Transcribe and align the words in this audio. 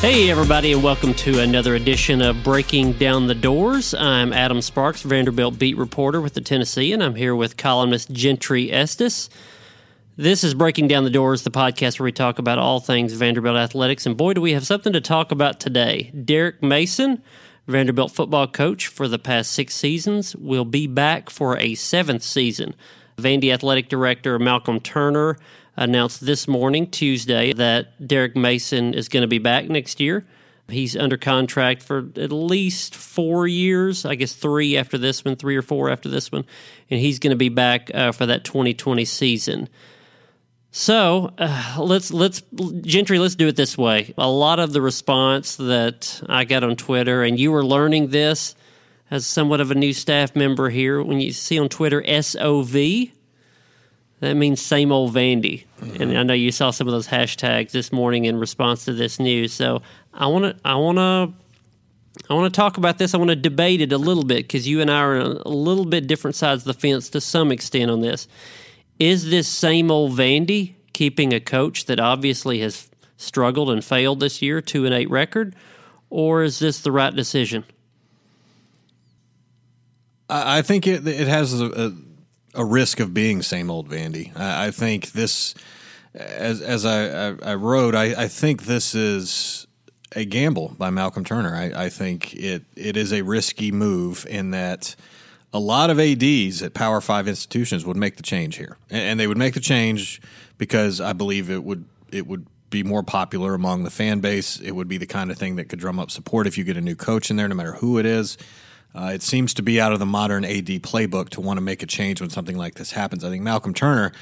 Hey, 0.00 0.30
everybody, 0.30 0.72
and 0.72 0.80
welcome 0.80 1.12
to 1.14 1.40
another 1.40 1.74
edition 1.74 2.22
of 2.22 2.44
Breaking 2.44 2.92
Down 2.92 3.26
the 3.26 3.34
Doors. 3.34 3.94
I'm 3.94 4.32
Adam 4.32 4.62
Sparks, 4.62 5.02
Vanderbilt 5.02 5.58
beat 5.58 5.76
reporter 5.76 6.20
with 6.20 6.34
the 6.34 6.40
Tennessean, 6.40 6.94
and 6.94 7.02
I'm 7.02 7.16
here 7.16 7.34
with 7.34 7.56
columnist 7.56 8.12
Gentry 8.12 8.70
Estes. 8.70 9.28
This 10.16 10.44
is 10.44 10.54
Breaking 10.54 10.86
Down 10.86 11.02
the 11.02 11.10
Doors, 11.10 11.42
the 11.42 11.50
podcast 11.50 11.98
where 11.98 12.04
we 12.04 12.12
talk 12.12 12.38
about 12.38 12.58
all 12.58 12.78
things 12.78 13.12
Vanderbilt 13.14 13.56
athletics. 13.56 14.06
And 14.06 14.16
boy, 14.16 14.34
do 14.34 14.40
we 14.40 14.52
have 14.52 14.64
something 14.64 14.92
to 14.92 15.00
talk 15.00 15.32
about 15.32 15.58
today. 15.58 16.12
Derek 16.24 16.62
Mason, 16.62 17.20
Vanderbilt 17.66 18.12
football 18.12 18.46
coach 18.46 18.86
for 18.86 19.08
the 19.08 19.18
past 19.18 19.50
six 19.50 19.74
seasons, 19.74 20.36
will 20.36 20.64
be 20.64 20.86
back 20.86 21.28
for 21.28 21.58
a 21.58 21.74
seventh 21.74 22.22
season. 22.22 22.76
Vandy 23.16 23.52
athletic 23.52 23.88
director 23.88 24.38
Malcolm 24.38 24.78
Turner 24.78 25.38
announced 25.78 26.24
this 26.24 26.48
morning, 26.48 26.90
Tuesday, 26.90 27.52
that 27.52 28.06
Derek 28.06 28.36
Mason 28.36 28.94
is 28.94 29.08
going 29.08 29.22
to 29.22 29.28
be 29.28 29.38
back 29.38 29.68
next 29.68 30.00
year. 30.00 30.26
He's 30.68 30.96
under 30.96 31.16
contract 31.16 31.82
for 31.82 32.08
at 32.16 32.30
least 32.30 32.94
four 32.94 33.46
years, 33.46 34.04
I 34.04 34.16
guess 34.16 34.34
three 34.34 34.76
after 34.76 34.98
this 34.98 35.24
one, 35.24 35.36
three 35.36 35.56
or 35.56 35.62
four 35.62 35.88
after 35.88 36.10
this 36.10 36.30
one, 36.30 36.44
and 36.90 37.00
he's 37.00 37.18
going 37.18 37.30
to 37.30 37.36
be 37.36 37.48
back 37.48 37.90
uh, 37.94 38.12
for 38.12 38.26
that 38.26 38.44
2020 38.44 39.06
season. 39.06 39.68
So 40.70 41.32
uh, 41.38 41.76
let's 41.78 42.12
let's 42.12 42.42
Gentry. 42.82 43.18
Let's 43.18 43.34
do 43.34 43.48
it 43.48 43.56
this 43.56 43.78
way. 43.78 44.12
A 44.18 44.28
lot 44.28 44.58
of 44.58 44.74
the 44.74 44.82
response 44.82 45.56
that 45.56 46.20
I 46.28 46.44
got 46.44 46.62
on 46.62 46.76
Twitter, 46.76 47.22
and 47.22 47.40
you 47.40 47.50
were 47.50 47.64
learning 47.64 48.08
this 48.08 48.54
as 49.10 49.26
somewhat 49.26 49.62
of 49.62 49.70
a 49.70 49.74
new 49.74 49.94
staff 49.94 50.36
member 50.36 50.68
here. 50.68 51.02
When 51.02 51.20
you 51.20 51.32
see 51.32 51.58
on 51.58 51.70
Twitter 51.70 52.04
SOV, 52.22 52.74
that 54.20 54.34
means 54.34 54.60
same 54.60 54.90
old 54.90 55.14
Vandy. 55.14 55.64
Mm-hmm. 55.80 56.02
And 56.02 56.18
I 56.18 56.22
know 56.22 56.34
you 56.34 56.50
saw 56.50 56.70
some 56.70 56.88
of 56.88 56.92
those 56.92 57.08
hashtags 57.08 57.70
this 57.70 57.92
morning 57.92 58.24
in 58.24 58.38
response 58.38 58.84
to 58.86 58.92
this 58.92 59.20
news. 59.20 59.52
So 59.52 59.82
I 60.12 60.26
want 60.26 60.44
to 60.44 60.56
I 60.64 60.74
want 60.74 60.98
to 60.98 61.32
I 62.28 62.34
want 62.34 62.52
to 62.52 62.56
talk 62.56 62.76
about 62.76 62.98
this. 62.98 63.14
I 63.14 63.18
want 63.18 63.30
to 63.30 63.36
debate 63.36 63.80
it 63.80 63.92
a 63.92 63.98
little 63.98 64.24
bit 64.24 64.38
because 64.38 64.66
you 64.66 64.80
and 64.80 64.90
I 64.90 65.00
are 65.00 65.20
on 65.20 65.36
a 65.46 65.48
little 65.48 65.84
bit 65.84 66.06
different 66.06 66.34
sides 66.34 66.62
of 66.62 66.66
the 66.66 66.80
fence 66.80 67.08
to 67.10 67.20
some 67.20 67.52
extent 67.52 67.90
on 67.90 68.00
this. 68.00 68.26
Is 68.98 69.30
this 69.30 69.46
same 69.46 69.90
old 69.90 70.12
Vandy 70.12 70.74
keeping 70.92 71.32
a 71.32 71.38
coach 71.38 71.84
that 71.86 72.00
obviously 72.00 72.58
has 72.60 72.90
struggled 73.16 73.70
and 73.70 73.84
failed 73.84 74.18
this 74.18 74.42
year, 74.42 74.60
two 74.60 74.84
and 74.84 74.92
eight 74.92 75.08
record, 75.08 75.54
or 76.10 76.42
is 76.42 76.58
this 76.58 76.80
the 76.80 76.90
right 76.90 77.14
decision? 77.14 77.64
I 80.30 80.60
think 80.62 80.86
it 80.86 81.06
it 81.06 81.28
has 81.28 81.58
a, 81.58 81.66
a 81.66 81.92
a 82.54 82.64
risk 82.64 83.00
of 83.00 83.14
being 83.14 83.42
same 83.42 83.70
old 83.70 83.88
Vandy. 83.88 84.36
I, 84.36 84.66
I 84.66 84.70
think 84.70 85.12
this, 85.12 85.54
as 86.14 86.60
as 86.60 86.84
I, 86.84 87.30
I, 87.30 87.36
I 87.42 87.54
wrote, 87.54 87.94
I, 87.94 88.24
I, 88.24 88.28
think 88.28 88.64
this 88.64 88.94
is 88.94 89.66
a 90.14 90.24
gamble 90.24 90.74
by 90.78 90.90
Malcolm 90.90 91.24
Turner. 91.24 91.54
I, 91.54 91.84
I 91.84 91.88
think 91.88 92.34
it 92.34 92.64
it 92.76 92.96
is 92.96 93.12
a 93.12 93.22
risky 93.22 93.70
move 93.70 94.26
in 94.28 94.50
that 94.52 94.96
a 95.52 95.58
lot 95.58 95.90
of 95.90 95.98
ads 95.98 96.62
at 96.62 96.74
Power 96.74 97.00
Five 97.00 97.28
institutions 97.28 97.84
would 97.84 97.96
make 97.96 98.16
the 98.16 98.22
change 98.22 98.56
here, 98.56 98.76
and, 98.90 99.02
and 99.02 99.20
they 99.20 99.26
would 99.26 99.38
make 99.38 99.54
the 99.54 99.60
change 99.60 100.20
because 100.56 101.00
I 101.00 101.12
believe 101.12 101.50
it 101.50 101.64
would 101.64 101.84
it 102.10 102.26
would 102.26 102.46
be 102.70 102.82
more 102.82 103.02
popular 103.02 103.54
among 103.54 103.84
the 103.84 103.90
fan 103.90 104.20
base. 104.20 104.60
It 104.60 104.72
would 104.72 104.88
be 104.88 104.98
the 104.98 105.06
kind 105.06 105.30
of 105.30 105.38
thing 105.38 105.56
that 105.56 105.68
could 105.68 105.78
drum 105.78 105.98
up 105.98 106.10
support 106.10 106.46
if 106.46 106.58
you 106.58 106.64
get 106.64 106.76
a 106.76 106.82
new 106.82 106.96
coach 106.96 107.30
in 107.30 107.36
there, 107.36 107.48
no 107.48 107.54
matter 107.54 107.72
who 107.72 107.98
it 107.98 108.06
is. 108.06 108.36
Uh, 108.94 109.10
it 109.14 109.22
seems 109.22 109.54
to 109.54 109.62
be 109.62 109.80
out 109.80 109.92
of 109.92 109.98
the 109.98 110.06
modern 110.06 110.44
AD 110.44 110.66
playbook 110.82 111.28
to 111.30 111.40
want 111.40 111.58
to 111.58 111.60
make 111.60 111.82
a 111.82 111.86
change 111.86 112.20
when 112.20 112.30
something 112.30 112.56
like 112.56 112.74
this 112.74 112.92
happens. 112.92 113.22
I 113.22 113.28
think 113.28 113.42
Malcolm 113.42 113.74
Turner, 113.74 114.12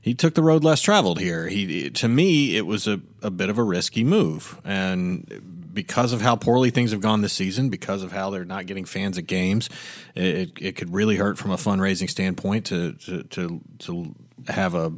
he 0.00 0.14
took 0.14 0.34
the 0.34 0.42
road 0.42 0.64
less 0.64 0.80
traveled 0.80 1.20
here. 1.20 1.48
He, 1.48 1.90
to 1.90 2.08
me, 2.08 2.56
it 2.56 2.66
was 2.66 2.86
a, 2.86 3.00
a 3.22 3.30
bit 3.30 3.50
of 3.50 3.58
a 3.58 3.62
risky 3.62 4.04
move, 4.04 4.60
and 4.64 5.70
because 5.72 6.12
of 6.12 6.20
how 6.20 6.36
poorly 6.36 6.70
things 6.70 6.92
have 6.92 7.00
gone 7.00 7.22
this 7.22 7.32
season, 7.32 7.70
because 7.70 8.02
of 8.02 8.12
how 8.12 8.30
they're 8.30 8.44
not 8.44 8.66
getting 8.66 8.84
fans 8.84 9.16
at 9.18 9.26
games, 9.26 9.70
it, 10.14 10.52
it 10.60 10.76
could 10.76 10.92
really 10.92 11.16
hurt 11.16 11.38
from 11.38 11.50
a 11.50 11.56
fundraising 11.56 12.08
standpoint 12.08 12.66
to 12.66 12.92
to 12.94 13.22
to, 13.24 13.60
to 13.78 14.14
have 14.48 14.74
a 14.74 14.92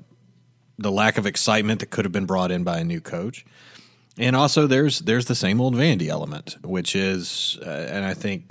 the 0.78 0.90
lack 0.90 1.18
of 1.18 1.26
excitement 1.26 1.80
that 1.80 1.90
could 1.90 2.04
have 2.04 2.12
been 2.12 2.26
brought 2.26 2.50
in 2.50 2.64
by 2.64 2.78
a 2.78 2.84
new 2.84 3.00
coach. 3.00 3.44
And 4.18 4.36
also, 4.36 4.66
there's 4.66 5.00
there's 5.00 5.26
the 5.26 5.34
same 5.34 5.60
old 5.60 5.74
Vandy 5.74 6.08
element, 6.08 6.56
which 6.62 6.94
is, 6.94 7.58
uh, 7.64 7.88
and 7.90 8.04
I 8.04 8.14
think 8.14 8.50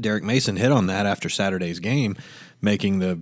Derek 0.00 0.24
Mason 0.24 0.56
hit 0.56 0.72
on 0.72 0.86
that 0.86 1.06
after 1.06 1.28
Saturday's 1.28 1.80
game, 1.80 2.16
making 2.60 2.98
the 2.98 3.20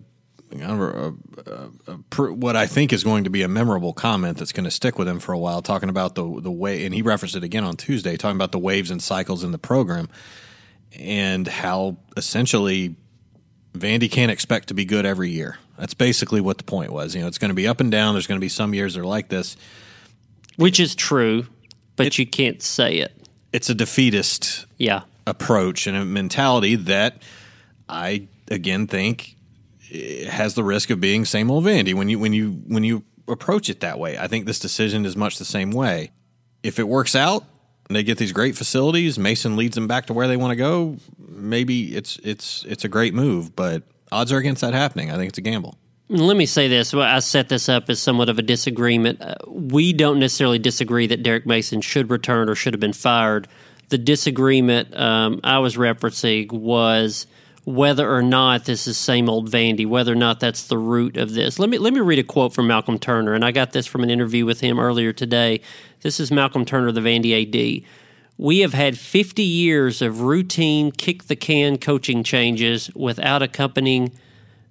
what 2.16 2.54
I 2.54 2.66
think 2.66 2.92
is 2.92 3.02
going 3.02 3.24
to 3.24 3.30
be 3.30 3.42
a 3.42 3.48
memorable 3.48 3.92
comment 3.92 4.38
that's 4.38 4.52
going 4.52 4.64
to 4.64 4.70
stick 4.70 4.98
with 4.98 5.08
him 5.08 5.18
for 5.18 5.32
a 5.32 5.38
while, 5.38 5.62
talking 5.62 5.88
about 5.88 6.14
the 6.14 6.40
the 6.40 6.50
way, 6.50 6.84
and 6.84 6.94
he 6.94 7.02
referenced 7.02 7.34
it 7.34 7.42
again 7.42 7.64
on 7.64 7.76
Tuesday, 7.76 8.16
talking 8.16 8.36
about 8.36 8.52
the 8.52 8.58
waves 8.58 8.90
and 8.90 9.02
cycles 9.02 9.42
in 9.42 9.50
the 9.50 9.58
program, 9.58 10.08
and 10.96 11.48
how 11.48 11.96
essentially 12.16 12.94
Vandy 13.72 14.10
can't 14.10 14.30
expect 14.30 14.68
to 14.68 14.74
be 14.74 14.84
good 14.84 15.04
every 15.04 15.30
year. 15.30 15.58
That's 15.76 15.94
basically 15.94 16.40
what 16.40 16.58
the 16.58 16.64
point 16.64 16.92
was. 16.92 17.16
You 17.16 17.22
know, 17.22 17.26
it's 17.26 17.38
going 17.38 17.48
to 17.48 17.54
be 17.54 17.66
up 17.66 17.80
and 17.80 17.90
down. 17.90 18.14
There's 18.14 18.28
going 18.28 18.38
to 18.38 18.44
be 18.44 18.48
some 18.48 18.74
years 18.74 18.94
that 18.94 19.00
are 19.00 19.06
like 19.06 19.28
this, 19.28 19.56
which 20.56 20.78
is 20.78 20.94
true, 20.94 21.46
but 21.96 22.06
it, 22.06 22.18
you 22.18 22.26
can't 22.26 22.62
say 22.62 22.98
it. 22.98 23.12
It's 23.52 23.70
a 23.70 23.74
defeatist. 23.74 24.66
Yeah 24.78 25.02
approach 25.26 25.86
and 25.86 25.96
a 25.96 26.04
mentality 26.04 26.76
that 26.76 27.22
I 27.88 28.28
again 28.50 28.86
think 28.86 29.36
has 30.28 30.54
the 30.54 30.64
risk 30.64 30.90
of 30.90 31.00
being 31.00 31.24
same 31.24 31.50
old 31.50 31.64
Vandy 31.64 31.94
when 31.94 32.08
you 32.08 32.18
when 32.18 32.32
you 32.32 32.52
when 32.66 32.84
you 32.84 33.04
approach 33.28 33.68
it 33.68 33.80
that 33.80 33.98
way. 33.98 34.18
I 34.18 34.28
think 34.28 34.46
this 34.46 34.58
decision 34.58 35.06
is 35.06 35.16
much 35.16 35.38
the 35.38 35.44
same 35.44 35.70
way. 35.70 36.10
If 36.62 36.78
it 36.78 36.88
works 36.88 37.14
out, 37.14 37.44
and 37.88 37.96
they 37.96 38.02
get 38.02 38.18
these 38.18 38.32
great 38.32 38.56
facilities. 38.56 39.18
Mason 39.18 39.56
leads 39.56 39.74
them 39.74 39.86
back 39.86 40.06
to 40.06 40.12
where 40.12 40.28
they 40.28 40.36
want 40.36 40.52
to 40.52 40.56
go. 40.56 40.96
Maybe 41.18 41.94
it's 41.94 42.18
it's 42.22 42.64
it's 42.66 42.84
a 42.84 42.88
great 42.88 43.14
move, 43.14 43.54
but 43.54 43.82
odds 44.10 44.32
are 44.32 44.38
against 44.38 44.62
that 44.62 44.74
happening. 44.74 45.10
I 45.10 45.16
think 45.16 45.28
it's 45.28 45.38
a 45.38 45.42
gamble. 45.42 45.76
Let 46.08 46.36
me 46.36 46.46
say 46.46 46.68
this. 46.68 46.92
I 46.92 47.18
set 47.20 47.48
this 47.48 47.68
up 47.68 47.88
as 47.88 48.00
somewhat 48.00 48.28
of 48.28 48.38
a 48.38 48.42
disagreement. 48.42 49.22
Uh, 49.22 49.34
we 49.48 49.92
don't 49.92 50.18
necessarily 50.18 50.58
disagree 50.58 51.06
that 51.06 51.22
Derek 51.22 51.46
Mason 51.46 51.80
should 51.80 52.10
return 52.10 52.48
or 52.48 52.54
should 52.54 52.74
have 52.74 52.80
been 52.80 52.92
fired 52.92 53.48
the 53.88 53.98
disagreement 53.98 54.96
um, 54.96 55.40
I 55.44 55.58
was 55.58 55.76
referencing 55.76 56.50
was 56.52 57.26
whether 57.64 58.10
or 58.10 58.22
not 58.22 58.66
this 58.66 58.86
is 58.86 58.98
same 58.98 59.28
old 59.28 59.50
Vandy, 59.50 59.86
whether 59.86 60.12
or 60.12 60.16
not 60.16 60.38
that's 60.38 60.66
the 60.66 60.76
root 60.76 61.16
of 61.16 61.32
this. 61.32 61.58
Let 61.58 61.70
me 61.70 61.78
let 61.78 61.92
me 61.92 62.00
read 62.00 62.18
a 62.18 62.24
quote 62.24 62.52
from 62.52 62.66
Malcolm 62.66 62.98
Turner, 62.98 63.34
and 63.34 63.44
I 63.44 63.52
got 63.52 63.72
this 63.72 63.86
from 63.86 64.02
an 64.02 64.10
interview 64.10 64.44
with 64.44 64.60
him 64.60 64.78
earlier 64.78 65.12
today. 65.12 65.60
This 66.02 66.20
is 66.20 66.30
Malcolm 66.30 66.64
Turner, 66.64 66.92
the 66.92 67.00
Vandy 67.00 67.32
AD. 67.32 67.88
We 68.36 68.60
have 68.60 68.74
had 68.74 68.98
50 68.98 69.42
years 69.42 70.02
of 70.02 70.22
routine 70.22 70.90
kick 70.90 71.24
the 71.24 71.36
can 71.36 71.78
coaching 71.78 72.24
changes 72.24 72.90
without 72.94 73.42
accompanying 73.42 74.12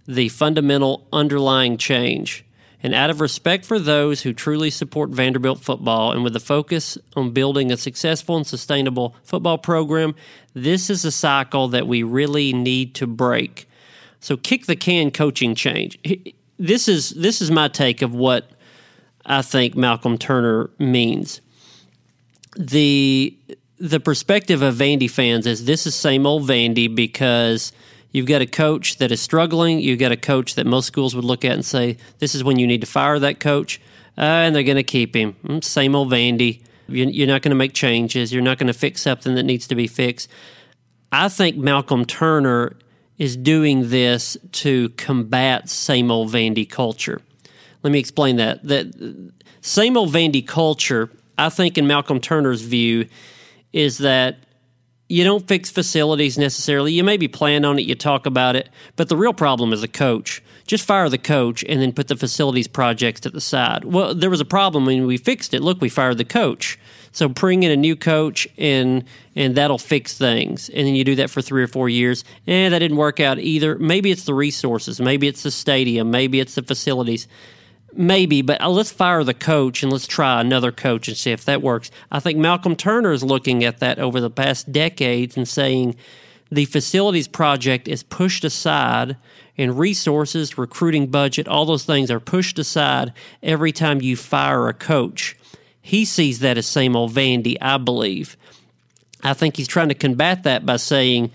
the 0.05 0.29
fundamental 0.29 1.07
underlying 1.13 1.77
change. 1.77 2.43
And 2.83 2.93
out 2.93 3.09
of 3.09 3.21
respect 3.21 3.63
for 3.65 3.79
those 3.79 4.21
who 4.21 4.33
truly 4.33 4.69
support 4.69 5.09
Vanderbilt 5.09 5.61
football 5.61 6.11
and 6.11 6.21
with 6.21 6.35
a 6.35 6.41
focus 6.41 6.97
on 7.15 7.31
building 7.31 7.71
a 7.71 7.77
successful 7.77 8.35
and 8.35 8.45
sustainable 8.45 9.15
football 9.23 9.57
program, 9.57 10.15
this 10.53 10.89
is 10.89 11.05
a 11.05 11.11
cycle 11.11 11.69
that 11.69 11.87
we 11.87 12.03
really 12.03 12.51
need 12.51 12.93
to 12.95 13.07
break. 13.07 13.69
So 14.19 14.35
kick 14.35 14.65
the 14.65 14.75
can 14.75 15.11
coaching 15.11 15.55
change. 15.55 15.97
This 16.59 16.89
is 16.89 17.11
this 17.11 17.41
is 17.41 17.49
my 17.49 17.69
take 17.69 18.01
of 18.01 18.13
what 18.13 18.51
I 19.25 19.41
think 19.41 19.75
Malcolm 19.75 20.17
Turner 20.17 20.69
means. 20.77 21.39
The 22.57 23.35
the 23.79 23.99
perspective 23.99 24.61
of 24.61 24.75
Vandy 24.75 25.09
fans 25.09 25.47
is 25.47 25.65
this 25.65 25.87
is 25.87 25.95
same 25.95 26.25
old 26.25 26.43
Vandy 26.43 26.93
because 26.93 27.71
You've 28.13 28.27
got 28.27 28.41
a 28.41 28.45
coach 28.45 28.97
that 28.97 29.11
is 29.11 29.19
struggling. 29.21 29.79
You've 29.79 29.99
got 29.99 30.11
a 30.11 30.17
coach 30.17 30.55
that 30.55 30.65
most 30.65 30.85
schools 30.85 31.15
would 31.15 31.25
look 31.25 31.43
at 31.43 31.51
and 31.53 31.65
say, 31.65 31.97
this 32.19 32.35
is 32.35 32.43
when 32.43 32.59
you 32.59 32.67
need 32.67 32.81
to 32.81 32.87
fire 32.87 33.19
that 33.19 33.39
coach. 33.39 33.81
Uh, 34.15 34.21
and 34.21 34.55
they're 34.55 34.63
going 34.63 34.77
to 34.77 34.83
keep 34.83 35.15
him. 35.15 35.35
Mm, 35.43 35.63
same 35.63 35.95
old 35.95 36.11
Vandy. 36.11 36.61
You're 36.87 37.27
not 37.27 37.41
going 37.41 37.49
to 37.49 37.55
make 37.55 37.73
changes. 37.73 38.31
You're 38.31 38.43
not 38.43 38.59
going 38.59 38.67
to 38.67 38.73
fix 38.73 39.01
something 39.01 39.33
that 39.35 39.43
needs 39.43 39.67
to 39.67 39.75
be 39.75 39.87
fixed. 39.87 40.29
I 41.11 41.27
think 41.27 41.57
Malcolm 41.57 42.05
Turner 42.05 42.75
is 43.17 43.35
doing 43.35 43.89
this 43.89 44.37
to 44.51 44.89
combat 44.89 45.69
same 45.69 46.11
old 46.11 46.29
Vandy 46.29 46.69
culture. 46.69 47.21
Let 47.81 47.91
me 47.91 47.99
explain 47.99 48.35
that. 48.35 48.63
That 48.63 49.31
same 49.61 49.97
old 49.97 50.11
Vandy 50.11 50.45
culture, 50.45 51.09
I 51.37 51.49
think, 51.49 51.77
in 51.77 51.87
Malcolm 51.87 52.19
Turner's 52.19 52.61
view, 52.61 53.07
is 53.71 53.97
that 53.99 54.37
you 55.09 55.23
don't 55.23 55.47
fix 55.47 55.69
facilities 55.69 56.37
necessarily. 56.37 56.93
You 56.93 57.03
maybe 57.03 57.27
plan 57.27 57.65
on 57.65 57.77
it, 57.77 57.83
you 57.83 57.95
talk 57.95 58.25
about 58.25 58.55
it, 58.55 58.69
but 58.95 59.09
the 59.09 59.17
real 59.17 59.33
problem 59.33 59.73
is 59.73 59.81
the 59.81 59.87
coach. 59.87 60.41
Just 60.65 60.85
fire 60.85 61.09
the 61.09 61.17
coach 61.17 61.63
and 61.67 61.81
then 61.81 61.91
put 61.91 62.07
the 62.07 62.15
facilities 62.15 62.67
projects 62.67 63.19
to 63.21 63.29
the 63.29 63.41
side. 63.41 63.83
Well, 63.83 64.15
there 64.15 64.29
was 64.29 64.39
a 64.39 64.45
problem 64.45 64.85
when 64.85 65.05
we 65.05 65.17
fixed 65.17 65.53
it. 65.53 65.61
Look, 65.61 65.81
we 65.81 65.89
fired 65.89 66.17
the 66.17 66.25
coach. 66.25 66.79
So 67.11 67.27
bring 67.27 67.63
in 67.63 67.71
a 67.71 67.75
new 67.75 67.95
coach 67.95 68.47
and 68.57 69.03
and 69.35 69.55
that'll 69.55 69.77
fix 69.77 70.17
things. 70.17 70.69
And 70.69 70.87
then 70.87 70.95
you 70.95 71.03
do 71.03 71.15
that 71.15 71.29
for 71.29 71.41
three 71.41 71.63
or 71.63 71.67
four 71.67 71.89
years. 71.89 72.23
And 72.47 72.67
eh, 72.67 72.69
that 72.69 72.79
didn't 72.79 72.97
work 72.97 73.19
out 73.19 73.39
either. 73.39 73.77
Maybe 73.77 74.09
it's 74.09 74.25
the 74.25 74.33
resources, 74.33 74.99
maybe 74.99 75.27
it's 75.27 75.43
the 75.43 75.51
stadium, 75.51 76.11
maybe 76.11 76.39
it's 76.39 76.55
the 76.55 76.63
facilities. 76.63 77.27
Maybe, 77.95 78.41
but 78.41 78.59
uh, 78.61 78.69
let's 78.69 78.91
fire 78.91 79.23
the 79.23 79.33
coach 79.33 79.83
and 79.83 79.91
let's 79.91 80.07
try 80.07 80.41
another 80.41 80.71
coach 80.71 81.07
and 81.07 81.15
see 81.15 81.31
if 81.31 81.45
that 81.45 81.61
works. 81.61 81.91
I 82.11 82.19
think 82.19 82.39
Malcolm 82.39 82.75
Turner 82.75 83.11
is 83.11 83.23
looking 83.23 83.63
at 83.63 83.79
that 83.79 83.99
over 83.99 84.19
the 84.19 84.31
past 84.31 84.71
decades 84.71 85.37
and 85.37 85.47
saying 85.47 85.95
the 86.51 86.65
facilities 86.65 87.27
project 87.27 87.87
is 87.87 88.01
pushed 88.01 88.43
aside 88.43 89.15
and 89.57 89.77
resources, 89.77 90.57
recruiting 90.57 91.07
budget, 91.07 91.47
all 91.47 91.65
those 91.65 91.85
things 91.85 92.09
are 92.09 92.19
pushed 92.19 92.57
aside 92.57 93.13
every 93.43 93.71
time 93.71 94.01
you 94.01 94.15
fire 94.15 94.67
a 94.67 94.73
coach. 94.73 95.37
He 95.81 96.05
sees 96.05 96.39
that 96.39 96.57
as 96.57 96.65
same 96.65 96.95
old 96.95 97.11
Vandy, 97.11 97.57
I 97.61 97.77
believe. 97.77 98.37
I 99.21 99.33
think 99.33 99.57
he's 99.57 99.67
trying 99.67 99.89
to 99.89 99.95
combat 99.95 100.43
that 100.43 100.65
by 100.65 100.77
saying 100.77 101.31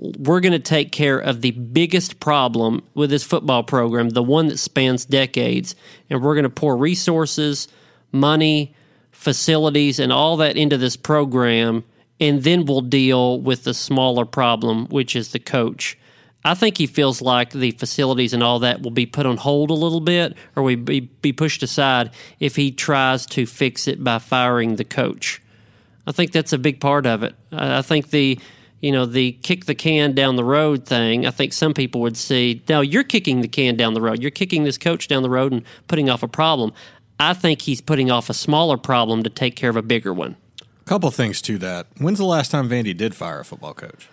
we're 0.00 0.40
going 0.40 0.52
to 0.52 0.58
take 0.58 0.92
care 0.92 1.18
of 1.18 1.42
the 1.42 1.50
biggest 1.50 2.20
problem 2.20 2.82
with 2.94 3.10
this 3.10 3.22
football 3.22 3.62
program, 3.62 4.08
the 4.08 4.22
one 4.22 4.46
that 4.46 4.58
spans 4.58 5.04
decades, 5.04 5.74
and 6.08 6.22
we're 6.22 6.34
going 6.34 6.44
to 6.44 6.50
pour 6.50 6.74
resources, 6.74 7.68
money, 8.10 8.74
facilities, 9.12 9.98
and 9.98 10.10
all 10.10 10.38
that 10.38 10.56
into 10.56 10.78
this 10.78 10.96
program, 10.96 11.84
and 12.18 12.44
then 12.44 12.64
we'll 12.64 12.80
deal 12.80 13.40
with 13.40 13.64
the 13.64 13.74
smaller 13.74 14.24
problem, 14.24 14.86
which 14.86 15.14
is 15.14 15.32
the 15.32 15.38
coach. 15.38 15.98
I 16.46 16.54
think 16.54 16.78
he 16.78 16.86
feels 16.86 17.20
like 17.20 17.50
the 17.50 17.72
facilities 17.72 18.32
and 18.32 18.42
all 18.42 18.60
that 18.60 18.80
will 18.80 18.90
be 18.90 19.04
put 19.04 19.26
on 19.26 19.36
hold 19.36 19.68
a 19.68 19.74
little 19.74 20.00
bit 20.00 20.34
or 20.56 20.62
we 20.62 20.74
be, 20.74 21.00
be 21.00 21.34
pushed 21.34 21.62
aside 21.62 22.10
if 22.38 22.56
he 22.56 22.72
tries 22.72 23.26
to 23.26 23.44
fix 23.44 23.86
it 23.86 24.02
by 24.02 24.18
firing 24.18 24.76
the 24.76 24.84
coach. 24.84 25.42
I 26.06 26.12
think 26.12 26.32
that's 26.32 26.54
a 26.54 26.58
big 26.58 26.80
part 26.80 27.04
of 27.04 27.22
it. 27.22 27.34
I 27.52 27.82
think 27.82 28.08
the 28.08 28.38
you 28.80 28.92
know, 28.92 29.04
the 29.06 29.32
kick 29.32 29.66
the 29.66 29.74
can 29.74 30.14
down 30.14 30.36
the 30.36 30.44
road 30.44 30.86
thing, 30.86 31.26
I 31.26 31.30
think 31.30 31.52
some 31.52 31.74
people 31.74 32.00
would 32.00 32.16
see, 32.16 32.62
now 32.68 32.80
you're 32.80 33.04
kicking 33.04 33.40
the 33.42 33.48
can 33.48 33.76
down 33.76 33.94
the 33.94 34.00
road. 34.00 34.20
You're 34.22 34.30
kicking 34.30 34.64
this 34.64 34.78
coach 34.78 35.08
down 35.08 35.22
the 35.22 35.30
road 35.30 35.52
and 35.52 35.62
putting 35.86 36.08
off 36.08 36.22
a 36.22 36.28
problem. 36.28 36.72
I 37.18 37.34
think 37.34 37.62
he's 37.62 37.82
putting 37.82 38.10
off 38.10 38.30
a 38.30 38.34
smaller 38.34 38.78
problem 38.78 39.22
to 39.22 39.30
take 39.30 39.54
care 39.54 39.68
of 39.70 39.76
a 39.76 39.82
bigger 39.82 40.14
one. 40.14 40.36
A 40.80 40.84
couple 40.84 41.10
things 41.10 41.42
to 41.42 41.58
that. 41.58 41.86
When's 41.98 42.18
the 42.18 42.24
last 42.24 42.50
time 42.50 42.68
Vandy 42.68 42.96
did 42.96 43.14
fire 43.14 43.40
a 43.40 43.44
football 43.44 43.74
coach? 43.74 44.08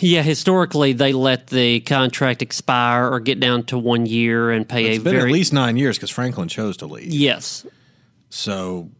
Yeah, 0.00 0.22
historically 0.22 0.92
they 0.92 1.12
let 1.12 1.48
the 1.48 1.80
contract 1.80 2.42
expire 2.42 3.10
or 3.10 3.20
get 3.20 3.40
down 3.40 3.64
to 3.64 3.78
one 3.78 4.06
year 4.06 4.50
and 4.50 4.68
pay 4.68 4.86
it's 4.86 4.98
a 4.98 5.02
been 5.02 5.14
very 5.14 5.30
at 5.30 5.32
least 5.32 5.52
nine 5.52 5.76
years 5.76 5.96
because 5.96 6.10
Franklin 6.10 6.48
chose 6.48 6.76
to 6.78 6.86
leave. 6.86 7.12
yes. 7.12 7.66
So 8.30 8.90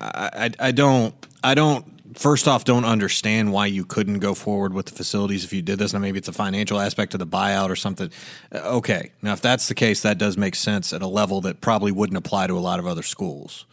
I, 0.00 0.50
I, 0.60 0.68
I 0.68 0.72
don't 0.72 1.14
I 1.42 1.54
don't 1.54 1.84
first 2.14 2.48
off 2.48 2.64
don't 2.64 2.84
understand 2.84 3.52
why 3.52 3.66
you 3.66 3.84
couldn't 3.84 4.18
go 4.18 4.34
forward 4.34 4.72
with 4.74 4.86
the 4.86 4.92
facilities 4.92 5.44
if 5.44 5.52
you 5.52 5.62
did 5.62 5.78
this. 5.78 5.92
Now 5.92 5.98
maybe 5.98 6.18
it's 6.18 6.28
a 6.28 6.32
financial 6.32 6.80
aspect 6.80 7.14
of 7.14 7.20
the 7.20 7.26
buyout 7.26 7.70
or 7.70 7.76
something. 7.76 8.10
Uh, 8.50 8.60
Okay, 8.72 9.10
now 9.22 9.32
if 9.32 9.40
that's 9.40 9.68
the 9.68 9.74
case, 9.74 10.02
that 10.02 10.18
does 10.18 10.36
make 10.36 10.54
sense 10.54 10.92
at 10.92 11.02
a 11.02 11.06
level 11.06 11.40
that 11.42 11.60
probably 11.60 11.92
wouldn't 11.92 12.16
apply 12.16 12.46
to 12.46 12.56
a 12.56 12.60
lot 12.60 12.78
of 12.78 12.86
other 12.86 13.02
schools. 13.02 13.66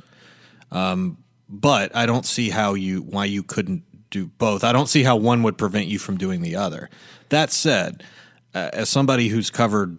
Um, 0.72 1.18
but 1.48 1.96
I 1.96 2.06
don't 2.06 2.26
see 2.26 2.50
how 2.50 2.74
you 2.76 3.02
why 3.02 3.26
you 3.26 3.44
couldn't 3.44 3.84
do 4.10 4.28
both. 4.28 4.64
I 4.64 4.72
don't 4.72 4.90
see 4.90 5.04
how 5.04 5.16
one 5.16 5.44
would 5.44 5.58
prevent 5.58 5.88
you 5.88 6.00
from 6.00 6.18
doing 6.18 6.42
the 6.42 6.56
other. 6.56 6.90
That 7.30 7.52
said, 7.52 8.04
uh, 8.54 8.70
as 8.74 8.90
somebody 8.90 9.30
who's 9.30 9.50
covered 9.50 9.98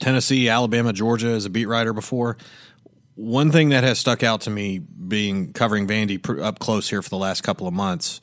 Tennessee, 0.00 0.48
Alabama, 0.48 0.92
Georgia 0.92 1.28
as 1.28 1.44
a 1.44 1.50
beat 1.50 1.66
writer 1.66 1.92
before, 1.92 2.36
one 3.18 3.50
thing 3.50 3.70
that 3.70 3.82
has 3.82 3.98
stuck 3.98 4.22
out 4.22 4.42
to 4.42 4.50
me 4.50 4.78
being 4.78 5.52
covering 5.52 5.88
Vandy 5.88 6.22
pr- 6.22 6.40
up 6.40 6.60
close 6.60 6.88
here 6.88 7.02
for 7.02 7.10
the 7.10 7.16
last 7.16 7.42
couple 7.42 7.66
of 7.66 7.74
months, 7.74 8.20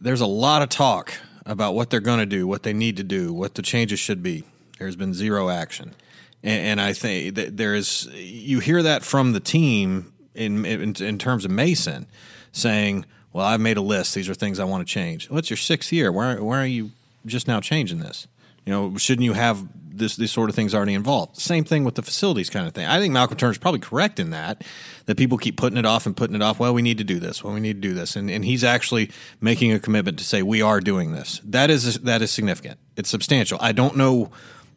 there's 0.00 0.22
a 0.22 0.26
lot 0.26 0.62
of 0.62 0.70
talk 0.70 1.12
about 1.44 1.74
what 1.74 1.90
they're 1.90 2.00
going 2.00 2.20
to 2.20 2.26
do, 2.26 2.46
what 2.46 2.62
they 2.62 2.72
need 2.72 2.96
to 2.96 3.04
do, 3.04 3.34
what 3.34 3.56
the 3.56 3.62
changes 3.62 4.00
should 4.00 4.22
be. 4.22 4.44
There's 4.78 4.96
been 4.96 5.12
zero 5.12 5.50
action, 5.50 5.94
and, 6.42 6.66
and 6.66 6.80
I 6.80 6.94
think 6.94 7.34
that 7.34 7.58
there 7.58 7.74
is. 7.74 8.08
You 8.14 8.60
hear 8.60 8.82
that 8.82 9.02
from 9.02 9.32
the 9.32 9.40
team 9.40 10.14
in, 10.34 10.64
in 10.64 10.94
in 10.98 11.18
terms 11.18 11.44
of 11.44 11.50
Mason 11.50 12.06
saying, 12.52 13.04
"Well, 13.34 13.44
I've 13.44 13.60
made 13.60 13.76
a 13.76 13.82
list. 13.82 14.14
These 14.14 14.30
are 14.30 14.34
things 14.34 14.58
I 14.58 14.64
want 14.64 14.88
to 14.88 14.90
change." 14.90 15.28
Well, 15.28 15.42
your 15.44 15.58
sixth 15.58 15.92
year. 15.92 16.10
Why 16.10 16.36
why 16.36 16.62
are 16.62 16.66
you 16.66 16.92
just 17.26 17.46
now 17.46 17.60
changing 17.60 17.98
this? 17.98 18.26
You 18.64 18.72
know, 18.72 18.96
shouldn't 18.96 19.26
you 19.26 19.34
have 19.34 19.66
this 20.00 20.16
these 20.16 20.32
sort 20.32 20.50
of 20.50 20.56
things 20.56 20.74
already 20.74 20.94
involved? 20.94 21.36
Same 21.36 21.62
thing 21.62 21.84
with 21.84 21.94
the 21.94 22.02
facilities 22.02 22.50
kind 22.50 22.66
of 22.66 22.74
thing. 22.74 22.86
I 22.86 22.98
think 22.98 23.14
Malcolm 23.14 23.36
Turner's 23.36 23.58
probably 23.58 23.78
correct 23.78 24.18
in 24.18 24.30
that 24.30 24.64
that 25.06 25.16
people 25.16 25.38
keep 25.38 25.56
putting 25.56 25.78
it 25.78 25.86
off 25.86 26.06
and 26.06 26.16
putting 26.16 26.34
it 26.34 26.42
off. 26.42 26.58
Well, 26.58 26.74
we 26.74 26.82
need 26.82 26.98
to 26.98 27.04
do 27.04 27.20
this. 27.20 27.44
Well, 27.44 27.54
we 27.54 27.60
need 27.60 27.80
to 27.80 27.88
do 27.88 27.94
this, 27.94 28.16
and 28.16 28.28
and 28.28 28.44
he's 28.44 28.64
actually 28.64 29.10
making 29.40 29.72
a 29.72 29.78
commitment 29.78 30.18
to 30.18 30.24
say 30.24 30.42
we 30.42 30.62
are 30.62 30.80
doing 30.80 31.12
this. 31.12 31.40
That 31.44 31.70
is 31.70 32.00
that 32.00 32.22
is 32.22 32.32
significant. 32.32 32.80
It's 32.96 33.08
substantial. 33.08 33.58
I 33.60 33.72
don't 33.72 33.96
know 33.96 34.30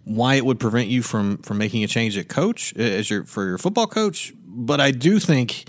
why 0.05 0.35
it 0.35 0.45
would 0.45 0.59
prevent 0.59 0.89
you 0.89 1.01
from 1.01 1.37
from 1.39 1.57
making 1.57 1.83
a 1.83 1.87
change 1.87 2.17
at 2.17 2.27
coach 2.27 2.73
uh, 2.77 2.81
as 2.81 3.09
your 3.09 3.23
for 3.23 3.45
your 3.45 3.57
football 3.57 3.87
coach, 3.87 4.33
but 4.45 4.79
I 4.79 4.91
do 4.91 5.19
think 5.19 5.65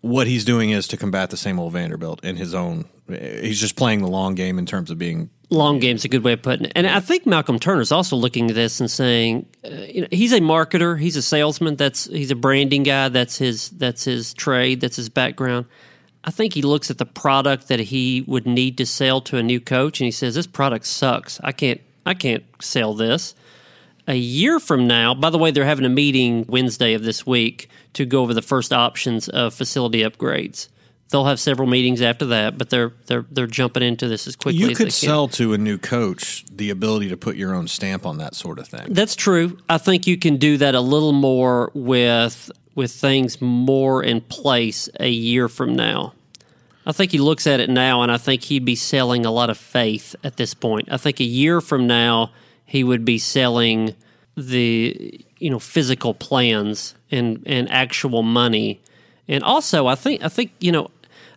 what 0.00 0.26
he's 0.26 0.44
doing 0.44 0.70
is 0.70 0.86
to 0.88 0.96
combat 0.96 1.30
the 1.30 1.36
same 1.36 1.58
old 1.58 1.72
Vanderbilt 1.72 2.24
in 2.24 2.36
his 2.36 2.54
own. 2.54 2.84
Uh, 3.10 3.16
he's 3.16 3.60
just 3.60 3.76
playing 3.76 4.00
the 4.00 4.08
long 4.08 4.34
game 4.34 4.58
in 4.58 4.66
terms 4.66 4.90
of 4.90 4.98
being 4.98 5.30
long 5.50 5.78
game's 5.78 6.04
a 6.04 6.08
good 6.08 6.22
way 6.22 6.32
of 6.34 6.42
putting 6.42 6.66
it. 6.66 6.72
And 6.76 6.86
I 6.86 7.00
think 7.00 7.26
Malcolm 7.26 7.58
Turner's 7.58 7.92
also 7.92 8.16
looking 8.16 8.50
at 8.50 8.54
this 8.54 8.80
and 8.80 8.90
saying, 8.90 9.46
uh, 9.64 9.68
you 9.68 10.02
know, 10.02 10.08
he's 10.10 10.32
a 10.32 10.40
marketer, 10.40 10.98
he's 10.98 11.16
a 11.16 11.22
salesman. 11.22 11.76
That's 11.76 12.04
he's 12.06 12.30
a 12.30 12.36
branding 12.36 12.82
guy. 12.82 13.08
That's 13.08 13.38
his 13.38 13.70
that's 13.70 14.04
his 14.04 14.34
trade. 14.34 14.80
That's 14.80 14.96
his 14.96 15.08
background. 15.08 15.66
I 16.24 16.30
think 16.30 16.52
he 16.52 16.62
looks 16.62 16.90
at 16.90 16.98
the 16.98 17.06
product 17.06 17.68
that 17.68 17.80
he 17.80 18.24
would 18.26 18.46
need 18.46 18.76
to 18.78 18.86
sell 18.86 19.20
to 19.22 19.38
a 19.38 19.42
new 19.42 19.60
coach, 19.60 20.00
and 20.00 20.06
he 20.06 20.10
says, 20.10 20.34
"This 20.34 20.46
product 20.46 20.86
sucks. 20.86 21.40
I 21.42 21.52
can't 21.52 21.80
I 22.04 22.14
can't 22.14 22.44
sell 22.60 22.94
this." 22.94 23.34
A 24.06 24.14
year 24.14 24.58
from 24.58 24.86
now, 24.86 25.14
by 25.14 25.28
the 25.28 25.36
way, 25.36 25.50
they're 25.50 25.66
having 25.66 25.84
a 25.84 25.90
meeting 25.90 26.46
Wednesday 26.48 26.94
of 26.94 27.02
this 27.02 27.26
week 27.26 27.68
to 27.92 28.06
go 28.06 28.22
over 28.22 28.32
the 28.32 28.42
first 28.42 28.72
options 28.72 29.28
of 29.28 29.52
facility 29.52 30.02
upgrades. 30.02 30.68
They'll 31.10 31.24
have 31.24 31.40
several 31.40 31.66
meetings 31.66 32.02
after 32.02 32.26
that, 32.26 32.58
but 32.58 32.68
they're 32.70 32.92
they're 33.06 33.24
they're 33.30 33.46
jumping 33.46 33.82
into 33.82 34.08
this 34.08 34.26
as 34.26 34.36
quickly 34.36 34.60
you 34.60 34.70
as 34.70 34.76
could 34.76 34.88
they 34.88 34.90
can. 34.90 35.08
sell 35.08 35.28
to 35.28 35.54
a 35.54 35.58
new 35.58 35.78
coach 35.78 36.44
the 36.52 36.70
ability 36.70 37.08
to 37.08 37.16
put 37.16 37.36
your 37.36 37.54
own 37.54 37.66
stamp 37.66 38.04
on 38.04 38.18
that 38.18 38.34
sort 38.34 38.58
of 38.58 38.68
thing. 38.68 38.92
That's 38.92 39.16
true. 39.16 39.58
I 39.68 39.78
think 39.78 40.06
you 40.06 40.18
can 40.18 40.36
do 40.36 40.58
that 40.58 40.74
a 40.74 40.80
little 40.80 41.12
more 41.12 41.70
with 41.74 42.50
with 42.74 42.92
things 42.92 43.40
more 43.40 44.02
in 44.02 44.20
place 44.20 44.88
a 45.00 45.08
year 45.08 45.48
from 45.48 45.74
now. 45.74 46.12
I 46.86 46.92
think 46.92 47.12
he 47.12 47.18
looks 47.18 47.46
at 47.46 47.60
it 47.60 47.68
now, 47.68 48.02
and 48.02 48.10
I 48.10 48.16
think 48.16 48.44
he'd 48.44 48.64
be 48.64 48.76
selling 48.76 49.26
a 49.26 49.30
lot 49.30 49.50
of 49.50 49.58
faith 49.58 50.16
at 50.24 50.36
this 50.36 50.54
point. 50.54 50.88
I 50.90 50.96
think 50.96 51.20
a 51.20 51.24
year 51.24 51.60
from 51.60 51.86
now, 51.86 52.30
he 52.64 52.82
would 52.82 53.04
be 53.04 53.18
selling 53.18 53.94
the 54.36 55.24
you 55.38 55.50
know 55.50 55.58
physical 55.58 56.14
plans 56.14 56.94
and 57.10 57.42
and 57.46 57.70
actual 57.70 58.22
money, 58.22 58.80
and 59.26 59.42
also 59.42 59.86
I 59.86 59.96
think 59.96 60.22
I 60.22 60.28
think 60.28 60.52
you 60.60 60.70
know 60.72 60.90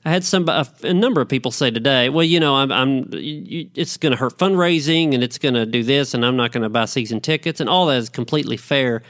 I 0.03 0.09
had 0.09 0.23
some 0.23 0.49
a, 0.49 0.67
a 0.83 0.93
number 0.93 1.21
of 1.21 1.29
people 1.29 1.51
say 1.51 1.69
today, 1.69 2.09
well, 2.09 2.23
you 2.23 2.39
know, 2.39 2.55
I'm, 2.55 2.71
I'm 2.71 3.13
you, 3.13 3.69
it's 3.75 3.97
going 3.97 4.11
to 4.11 4.17
hurt 4.17 4.37
fundraising 4.37 5.13
and 5.13 5.23
it's 5.23 5.37
going 5.37 5.53
to 5.53 5.65
do 5.65 5.83
this, 5.83 6.13
and 6.13 6.25
I'm 6.25 6.35
not 6.35 6.51
going 6.51 6.63
to 6.63 6.69
buy 6.69 6.85
season 6.85 7.21
tickets, 7.21 7.59
and 7.59 7.69
all 7.69 7.85
that 7.87 7.97
is 7.97 8.09
completely 8.09 8.57
fair. 8.57 9.03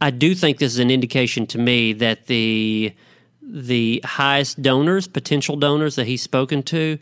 I 0.00 0.10
do 0.10 0.34
think 0.34 0.58
this 0.58 0.72
is 0.72 0.78
an 0.78 0.90
indication 0.90 1.46
to 1.48 1.58
me 1.58 1.92
that 1.94 2.26
the 2.26 2.94
the 3.42 4.00
highest 4.04 4.62
donors, 4.62 5.08
potential 5.08 5.56
donors 5.56 5.96
that 5.96 6.06
he's 6.06 6.22
spoken 6.22 6.62
to, 6.64 6.98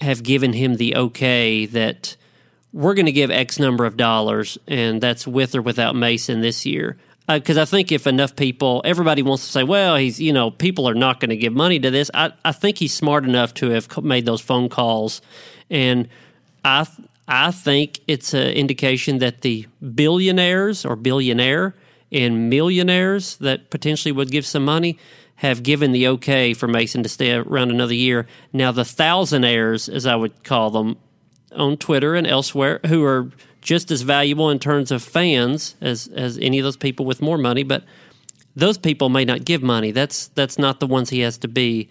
have 0.00 0.22
given 0.22 0.52
him 0.52 0.76
the 0.76 0.96
okay 0.96 1.66
that 1.66 2.16
we're 2.72 2.94
going 2.94 3.06
to 3.06 3.12
give 3.12 3.30
X 3.30 3.58
number 3.58 3.84
of 3.84 3.96
dollars, 3.96 4.56
and 4.66 5.00
that's 5.00 5.26
with 5.26 5.54
or 5.54 5.62
without 5.62 5.94
Mason 5.94 6.40
this 6.40 6.64
year. 6.64 6.96
Uh, 7.30 7.38
because 7.38 7.56
I 7.56 7.64
think 7.64 7.92
if 7.92 8.08
enough 8.08 8.34
people, 8.34 8.82
everybody 8.84 9.22
wants 9.22 9.46
to 9.46 9.52
say, 9.52 9.62
well, 9.62 9.94
he's, 9.94 10.18
you 10.18 10.32
know, 10.32 10.50
people 10.50 10.88
are 10.88 10.94
not 10.94 11.20
going 11.20 11.28
to 11.28 11.36
give 11.36 11.52
money 11.52 11.78
to 11.78 11.88
this. 11.88 12.10
I, 12.12 12.32
I 12.44 12.50
think 12.50 12.78
he's 12.78 12.92
smart 12.92 13.22
enough 13.22 13.54
to 13.54 13.70
have 13.70 14.02
made 14.02 14.26
those 14.26 14.40
phone 14.40 14.68
calls. 14.68 15.22
And 15.70 16.08
I, 16.64 16.88
I 17.28 17.52
think 17.52 18.00
it's 18.08 18.34
an 18.34 18.48
indication 18.48 19.18
that 19.18 19.42
the 19.42 19.68
billionaires 19.94 20.84
or 20.84 20.96
billionaire 20.96 21.76
and 22.10 22.50
millionaires 22.50 23.36
that 23.36 23.70
potentially 23.70 24.10
would 24.10 24.32
give 24.32 24.44
some 24.44 24.64
money 24.64 24.98
have 25.36 25.62
given 25.62 25.92
the 25.92 26.08
okay 26.08 26.52
for 26.52 26.66
Mason 26.66 27.04
to 27.04 27.08
stay 27.08 27.32
around 27.34 27.70
another 27.70 27.94
year. 27.94 28.26
Now, 28.52 28.72
the 28.72 28.82
thousandaires, 28.82 29.88
as 29.88 30.04
I 30.04 30.16
would 30.16 30.42
call 30.42 30.70
them, 30.70 30.96
on 31.54 31.76
Twitter 31.76 32.16
and 32.16 32.26
elsewhere 32.26 32.80
who 32.86 33.04
are 33.04 33.30
just 33.60 33.90
as 33.90 34.02
valuable 34.02 34.50
in 34.50 34.58
terms 34.58 34.90
of 34.90 35.02
fans 35.02 35.76
as 35.80 36.08
as 36.08 36.38
any 36.38 36.58
of 36.58 36.64
those 36.64 36.76
people 36.76 37.06
with 37.06 37.20
more 37.20 37.38
money, 37.38 37.62
but 37.62 37.84
those 38.56 38.78
people 38.78 39.08
may 39.08 39.24
not 39.24 39.44
give 39.44 39.62
money. 39.62 39.90
That's 39.90 40.28
that's 40.28 40.58
not 40.58 40.80
the 40.80 40.86
ones 40.86 41.10
he 41.10 41.20
has 41.20 41.38
to 41.38 41.48
be 41.48 41.88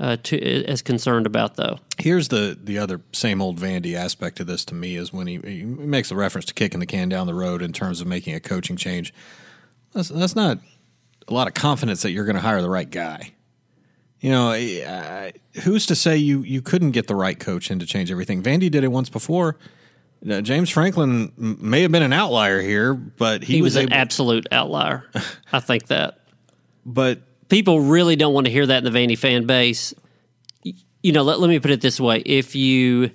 uh, 0.00 0.16
to, 0.24 0.64
as 0.64 0.82
concerned 0.82 1.26
about, 1.26 1.56
though. 1.56 1.78
Here's 1.98 2.28
the 2.28 2.58
the 2.62 2.78
other 2.78 3.00
same 3.12 3.40
old 3.40 3.58
Vandy 3.58 3.94
aspect 3.94 4.40
of 4.40 4.46
this 4.46 4.64
to 4.66 4.74
me 4.74 4.96
is 4.96 5.12
when 5.12 5.26
he, 5.26 5.38
he 5.38 5.64
makes 5.64 6.10
a 6.10 6.16
reference 6.16 6.44
to 6.46 6.54
kicking 6.54 6.80
the 6.80 6.86
can 6.86 7.08
down 7.08 7.26
the 7.26 7.34
road 7.34 7.62
in 7.62 7.72
terms 7.72 8.00
of 8.00 8.06
making 8.06 8.34
a 8.34 8.40
coaching 8.40 8.76
change. 8.76 9.14
That's, 9.92 10.08
that's 10.08 10.34
not 10.34 10.58
a 11.28 11.34
lot 11.34 11.46
of 11.46 11.54
confidence 11.54 12.02
that 12.02 12.10
you're 12.10 12.24
going 12.24 12.36
to 12.36 12.42
hire 12.42 12.62
the 12.62 12.70
right 12.70 12.90
guy. 12.90 13.32
You 14.20 14.30
know, 14.30 15.30
who's 15.62 15.86
to 15.86 15.94
say 15.94 16.16
you 16.16 16.42
you 16.42 16.62
couldn't 16.62 16.92
get 16.92 17.06
the 17.06 17.16
right 17.16 17.38
coach 17.38 17.70
in 17.70 17.78
to 17.78 17.86
change 17.86 18.10
everything? 18.10 18.42
Vandy 18.42 18.70
did 18.70 18.84
it 18.84 18.88
once 18.88 19.08
before. 19.08 19.56
Now, 20.24 20.40
James 20.40 20.70
Franklin 20.70 21.32
m- 21.36 21.58
may 21.60 21.82
have 21.82 21.90
been 21.92 22.02
an 22.02 22.12
outlier 22.12 22.60
here, 22.60 22.94
but 22.94 23.42
he, 23.42 23.54
He 23.54 23.62
was, 23.62 23.76
an 23.76 23.84
able, 23.86 23.94
absolute 23.94 24.46
outlier. 24.52 25.04
I 25.52 25.60
think 25.60 25.88
that. 25.88 26.20
but 26.86 27.20
people 27.48 27.80
really 27.80 28.16
don't 28.16 28.32
want 28.32 28.46
to 28.46 28.52
hear 28.52 28.66
that 28.66 28.84
in 28.84 28.92
the 28.92 28.96
Vandy 28.98 29.18
fan 29.18 29.46
base. 29.46 29.92
You 31.02 31.12
know, 31.12 31.22
let, 31.22 31.40
let 31.40 31.48
me 31.48 31.58
put 31.58 31.72
it 31.72 31.80
this 31.80 31.98
way: 31.98 32.22
if 32.24 32.54
you, 32.54 33.10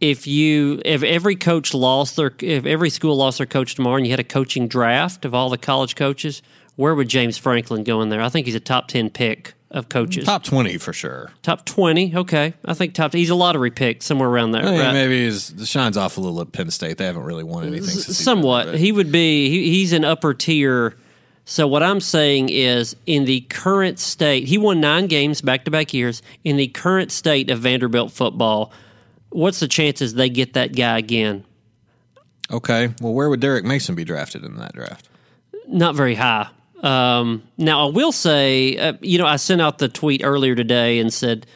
if 0.00 0.26
you, 0.26 0.82
if 0.84 1.02
every 1.02 1.36
coach 1.36 1.72
lost 1.72 2.16
their, 2.16 2.30
if 2.40 2.66
every 2.66 2.90
school 2.90 3.16
lost 3.16 3.38
their 3.38 3.46
coach 3.46 3.74
tomorrow, 3.74 3.96
and 3.96 4.06
you 4.06 4.12
had 4.12 4.20
a 4.20 4.24
coaching 4.24 4.68
draft 4.68 5.24
of 5.24 5.34
all 5.34 5.48
the 5.48 5.56
college 5.58 5.96
coaches, 5.96 6.42
where 6.76 6.94
would 6.94 7.08
James 7.08 7.38
Franklin 7.38 7.84
go 7.84 8.02
in 8.02 8.10
there? 8.10 8.20
I 8.20 8.28
think 8.28 8.46
he's 8.46 8.54
a 8.54 8.60
top 8.60 8.88
ten 8.88 9.08
pick 9.08 9.54
of 9.72 9.88
coaches. 9.88 10.24
top 10.24 10.44
twenty 10.44 10.78
for 10.78 10.92
sure. 10.92 11.30
Top 11.42 11.64
twenty, 11.64 12.14
okay. 12.14 12.54
I 12.64 12.74
think 12.74 12.94
top. 12.94 13.12
He's 13.12 13.30
a 13.30 13.34
lottery 13.34 13.70
pick 13.70 14.02
somewhere 14.02 14.28
around 14.28 14.52
there. 14.52 14.62
Right? 14.62 14.92
maybe 14.92 15.24
his 15.24 15.54
shines 15.64 15.96
off 15.96 16.16
a 16.16 16.20
little 16.20 16.40
at 16.40 16.52
Penn 16.52 16.70
State. 16.70 16.98
They 16.98 17.06
haven't 17.06 17.24
really 17.24 17.44
won 17.44 17.64
anything. 17.64 17.86
Been 17.86 18.14
somewhat. 18.14 18.74
He 18.76 18.92
would 18.92 19.10
be. 19.10 19.50
He, 19.50 19.70
he's 19.70 19.92
an 19.92 20.04
upper 20.04 20.34
tier. 20.34 20.94
So 21.44 21.66
what 21.66 21.82
I'm 21.82 22.00
saying 22.00 22.50
is, 22.50 22.94
in 23.06 23.24
the 23.24 23.40
current 23.42 23.98
state, 23.98 24.46
he 24.46 24.58
won 24.58 24.80
nine 24.80 25.08
games 25.08 25.40
back 25.40 25.64
to 25.64 25.72
back 25.72 25.92
years. 25.92 26.22
In 26.44 26.56
the 26.56 26.68
current 26.68 27.10
state 27.10 27.50
of 27.50 27.58
Vanderbilt 27.58 28.12
football, 28.12 28.72
what's 29.30 29.58
the 29.58 29.66
chances 29.66 30.14
they 30.14 30.28
get 30.28 30.52
that 30.52 30.76
guy 30.76 30.98
again? 30.98 31.44
okay, 32.52 32.94
well, 33.00 33.14
where 33.14 33.28
would 33.28 33.40
Derek 33.40 33.64
Mason 33.64 33.94
be 33.94 34.04
drafted 34.04 34.44
in 34.44 34.56
that 34.58 34.74
draft? 34.74 35.08
Not 35.66 35.94
very 35.94 36.14
high. 36.14 36.48
Um, 36.82 37.44
now 37.58 37.88
I 37.88 37.90
will 37.90 38.12
say, 38.12 38.76
uh, 38.76 38.94
you 39.00 39.18
know, 39.18 39.26
I 39.26 39.36
sent 39.36 39.60
out 39.60 39.78
the 39.78 39.88
tweet 39.88 40.22
earlier 40.24 40.54
today 40.54 40.98
and 40.98 41.12
said, 41.12 41.46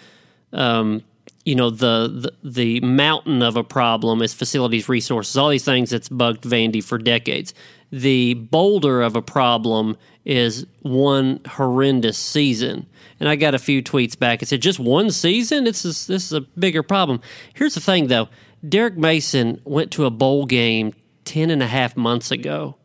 um, 0.52 1.02
you 1.44 1.54
know, 1.54 1.70
the, 1.70 2.32
the 2.42 2.50
the 2.50 2.80
mountain 2.80 3.42
of 3.42 3.56
a 3.56 3.64
problem 3.64 4.20
is 4.20 4.34
facilities, 4.34 4.88
resources, 4.88 5.36
all 5.36 5.48
these 5.48 5.64
things 5.64 5.90
that's 5.90 6.08
bugged 6.08 6.42
Vandy 6.42 6.82
for 6.82 6.98
decades. 6.98 7.54
The 7.92 8.34
boulder 8.34 9.02
of 9.02 9.14
a 9.14 9.22
problem 9.22 9.96
is 10.24 10.66
one 10.82 11.40
horrendous 11.46 12.18
season. 12.18 12.86
And 13.20 13.28
I 13.28 13.36
got 13.36 13.54
a 13.54 13.58
few 13.58 13.82
tweets 13.82 14.18
back 14.18 14.42
and 14.42 14.48
said, 14.48 14.60
just 14.60 14.80
one 14.80 15.10
season? 15.10 15.64
This 15.64 15.84
is 15.84 16.06
this 16.08 16.26
is 16.26 16.32
a 16.32 16.40
bigger 16.40 16.82
problem. 16.82 17.20
Here's 17.54 17.74
the 17.74 17.80
thing 17.80 18.08
though. 18.08 18.28
Derek 18.68 18.96
Mason 18.96 19.60
went 19.64 19.92
to 19.92 20.04
a 20.04 20.10
bowl 20.10 20.46
game 20.46 20.94
10 21.24 21.50
and 21.50 21.62
a 21.62 21.66
half 21.66 21.96
months 21.96 22.30
ago. 22.30 22.76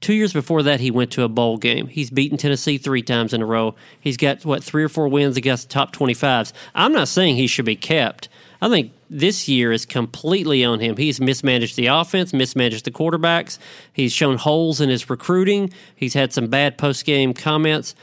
Two 0.00 0.14
years 0.14 0.32
before 0.32 0.62
that, 0.62 0.80
he 0.80 0.90
went 0.90 1.10
to 1.12 1.22
a 1.22 1.28
bowl 1.28 1.56
game. 1.56 1.86
He's 1.86 2.10
beaten 2.10 2.36
Tennessee 2.36 2.78
three 2.78 3.02
times 3.02 3.32
in 3.32 3.42
a 3.42 3.46
row. 3.46 3.74
He's 3.98 4.16
got, 4.16 4.44
what, 4.44 4.62
three 4.62 4.84
or 4.84 4.88
four 4.88 5.08
wins 5.08 5.36
against 5.36 5.68
the 5.68 5.72
top 5.72 5.94
25s. 5.94 6.52
I'm 6.74 6.92
not 6.92 7.08
saying 7.08 7.36
he 7.36 7.46
should 7.46 7.64
be 7.64 7.76
kept. 7.76 8.28
I 8.60 8.68
think 8.68 8.92
this 9.10 9.48
year 9.48 9.72
is 9.72 9.86
completely 9.86 10.64
on 10.64 10.80
him. 10.80 10.96
He's 10.96 11.20
mismanaged 11.20 11.76
the 11.76 11.86
offense, 11.86 12.32
mismanaged 12.32 12.84
the 12.84 12.90
quarterbacks. 12.90 13.58
He's 13.92 14.12
shown 14.12 14.36
holes 14.36 14.80
in 14.80 14.88
his 14.88 15.08
recruiting. 15.08 15.72
He's 15.94 16.14
had 16.14 16.32
some 16.32 16.48
bad 16.48 16.78
post 16.78 17.04
game 17.04 17.34
comments. 17.34 17.94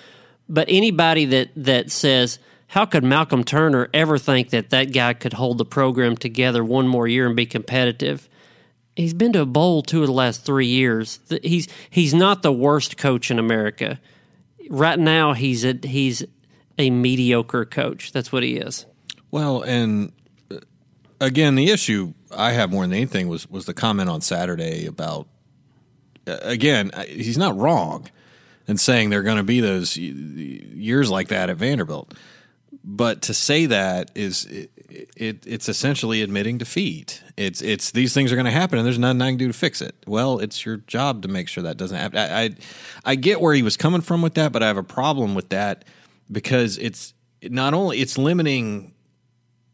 But 0.50 0.68
anybody 0.70 1.26
that, 1.26 1.50
that 1.56 1.92
says, 1.92 2.40
how 2.68 2.86
could 2.86 3.04
Malcolm 3.04 3.44
Turner 3.44 3.90
ever 3.94 4.18
think 4.18 4.50
that 4.50 4.72
that 4.72 4.94
guy 4.94 5.14
could 5.14 5.34
hold 5.34 5.58
the 5.58 5.66
program 5.66 6.18
together 6.18 6.64
one 6.64 6.88
more 6.88 7.08
year 7.08 7.28
and 7.28 7.36
be 7.36 7.46
competitive? 7.46 8.28
He's 8.96 9.14
been 9.14 9.34
to 9.34 9.42
a 9.42 9.46
bowl 9.46 9.82
two 9.82 10.02
of 10.02 10.08
the 10.08 10.14
last 10.14 10.46
three 10.46 10.68
years. 10.68 11.20
He's 11.42 11.68
he's 11.90 12.14
not 12.14 12.42
the 12.42 12.52
worst 12.52 12.98
coach 12.98 13.32
in 13.32 13.40
America. 13.40 14.00
Right 14.70 15.00
now, 15.00 15.34
he's 15.34 15.66
a 15.66 15.78
he's 15.84 16.24
a 16.78 16.90
mediocre 16.90 17.66
coach. 17.66 18.12
That's 18.12 18.32
what 18.32 18.44
he 18.44 18.58
is. 18.58 18.86
Well, 19.32 19.62
and 19.62 20.12
uh, 20.52 20.60
again, 21.20 21.56
the 21.56 21.70
issue 21.70 22.14
I 22.32 22.52
have 22.52 22.72
more 22.72 22.84
than 22.84 22.94
anything 22.94 23.28
was 23.28 23.50
was 23.50 23.66
the 23.66 23.74
comment 23.74 24.10
on 24.10 24.22
Saturday 24.22 24.86
about. 24.86 25.28
Again, 26.26 26.92
he's 27.06 27.38
not 27.38 27.58
wrong 27.58 28.10
in 28.66 28.78
saying 28.78 29.10
there 29.10 29.20
are 29.20 29.24
going 29.24 29.36
to 29.36 29.44
be 29.44 29.60
those 29.60 29.98
years 29.98 31.12
like 31.12 31.28
that 31.28 31.50
at 31.50 31.58
Vanderbilt, 31.58 32.14
but 32.82 33.24
to 33.24 33.34
say 33.34 33.66
that 33.66 34.10
is 34.16 34.48
it, 34.94 35.10
it, 35.16 35.48
it's 35.48 35.68
essentially 35.68 36.22
admitting 36.22 36.58
defeat. 36.58 37.24
It's 37.36 37.62
it's 37.62 37.92
these 37.92 38.14
things 38.14 38.32
are 38.32 38.36
going 38.36 38.46
to 38.46 38.52
happen, 38.52 38.78
and 38.78 38.86
there's 38.86 39.00
nothing 39.00 39.22
I 39.22 39.30
can 39.32 39.38
do 39.38 39.48
to 39.48 39.54
fix 39.54 39.82
it. 39.82 39.96
Well, 40.06 40.40
it's 40.40 40.66
your 40.66 40.78
job 40.78 41.24
to 41.24 41.28
make 41.28 41.48
sure 41.48 41.64
that 41.64 41.78
doesn't 41.78 41.98
happen. 41.98 42.20
I, 42.20 42.44
I 42.44 42.50
I 43.06 43.16
get 43.16 43.42
where 43.42 43.54
he 43.54 43.64
was 43.64 43.78
coming 43.78 44.02
from 44.02 44.22
with 44.22 44.36
that, 44.36 44.52
but 44.52 44.62
I 44.64 44.68
have 44.68 44.78
a 44.78 44.84
problem 44.84 45.36
with 45.36 45.50
that 45.50 45.86
because 46.32 46.78
it's 46.78 47.14
not 47.42 47.74
only 47.74 48.00
it's 48.00 48.18
limiting 48.18 48.94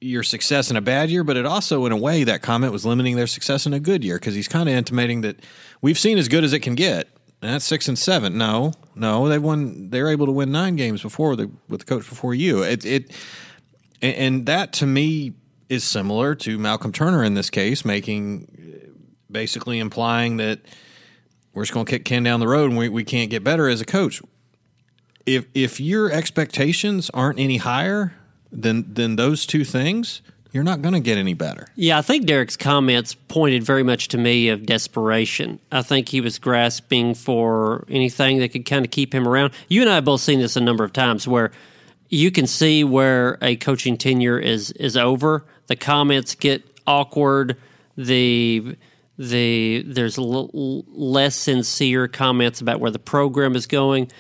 your 0.02 0.24
success 0.24 0.72
in 0.72 0.78
a 0.78 0.82
bad 0.82 1.10
year, 1.10 1.24
but 1.24 1.36
it 1.36 1.46
also, 1.46 1.86
in 1.86 1.92
a 1.92 1.98
way, 1.98 2.24
that 2.24 2.42
comment 2.42 2.72
was 2.72 2.86
limiting 2.86 3.16
their 3.16 3.28
success 3.28 3.66
in 3.66 3.74
a 3.74 3.80
good 3.80 4.04
year 4.04 4.16
because 4.16 4.34
he's 4.34 4.48
kind 4.48 4.70
of 4.70 4.76
intimating 4.76 5.22
that 5.22 5.44
we've 5.82 6.00
seen 6.00 6.18
as 6.18 6.28
good 6.28 6.44
as 6.44 6.54
it 6.54 6.60
can 6.60 6.76
get. 6.76 7.10
And 7.42 7.54
that's 7.54 7.66
six 7.66 7.88
and 7.88 7.98
seven. 7.98 8.38
No, 8.38 8.74
no, 8.96 9.30
they 9.30 9.40
won. 9.40 9.90
They're 9.90 10.10
able 10.10 10.26
to 10.26 10.32
win 10.32 10.52
nine 10.52 10.76
games 10.76 11.02
before 11.02 11.36
the 11.38 11.50
with 11.70 11.82
the 11.82 11.86
coach 11.86 12.08
before 12.08 12.34
you. 12.34 12.64
It 12.64 12.86
it 12.86 13.12
and, 14.02 14.16
and 14.16 14.46
that 14.46 14.74
to 14.74 14.86
me 14.86 15.34
is 15.70 15.84
similar 15.84 16.36
to 16.36 16.58
Malcolm 16.58 16.92
Turner 16.92 17.24
in 17.24 17.36
this 17.36 17.50
case, 17.50 17.86
making 17.86 18.48
basically 19.32 19.80
implying 19.80 20.38
that 20.38 20.60
we're 21.54 21.64
just 21.64 21.74
going 21.74 21.86
to 21.86 21.92
kick 21.92 22.06
Ken 22.06 22.24
down 22.24 22.40
the 22.40 22.48
road 22.48 22.70
and 22.72 22.78
we, 22.78 22.90
we 22.90 23.04
can't 23.04 23.30
get 23.30 23.44
better 23.44 23.68
as 23.68 23.82
a 23.82 23.86
coach. 23.86 24.22
If 25.26 25.46
if 25.54 25.80
your 25.80 26.12
expectations 26.12 27.12
aren't 27.14 27.40
any 27.40 27.58
higher 27.58 28.14
than 28.52 28.92
than 28.94 29.16
those 29.16 29.46
two 29.46 29.64
things, 29.64 30.22
you're 30.52 30.64
not 30.64 30.82
going 30.82 30.94
to 30.94 31.00
get 31.00 31.18
any 31.18 31.36
better. 31.36 31.68
Yeah, 31.76 32.00
I 32.00 32.02
think 32.02 32.26
Derek's 32.26 32.58
comments 32.58 33.14
pointed 33.14 33.64
very 33.64 33.84
much 33.84 34.08
to 34.10 34.18
me 34.18 34.50
of 34.50 34.66
desperation. 34.66 35.60
I 35.72 35.84
think 35.84 36.10
he 36.10 36.22
was 36.22 36.40
grasping 36.40 37.14
for 37.14 37.86
anything 37.90 38.40
that 38.40 38.50
could 38.50 38.66
kind 38.66 38.84
of 38.84 38.90
keep 38.90 39.14
him 39.14 39.28
around. 39.28 39.54
You 39.68 39.82
and 39.82 39.90
I 39.90 39.96
have 39.96 40.06
both 40.06 40.22
seen 40.22 40.40
this 40.40 40.56
a 40.56 40.62
number 40.62 40.84
of 40.84 40.94
times 40.94 41.28
where 41.28 41.52
you 42.10 42.32
can 42.32 42.48
see 42.48 42.84
where 42.84 43.38
a 43.42 43.56
coaching 43.56 43.98
tenure 43.98 44.40
is 44.40 44.72
is 44.72 44.98
over. 44.98 45.46
The 45.68 45.76
comments 45.76 46.36
get 46.36 46.64
awkward. 46.88 47.58
The 47.96 48.76
the 49.18 49.84
there's 49.86 50.18
l- 50.18 50.50
less 50.88 51.36
sincere 51.36 52.08
comments 52.08 52.62
about 52.62 52.80
where 52.80 52.92
the 52.92 53.00
program 53.00 53.56
is 53.56 53.68
going. 53.68 54.12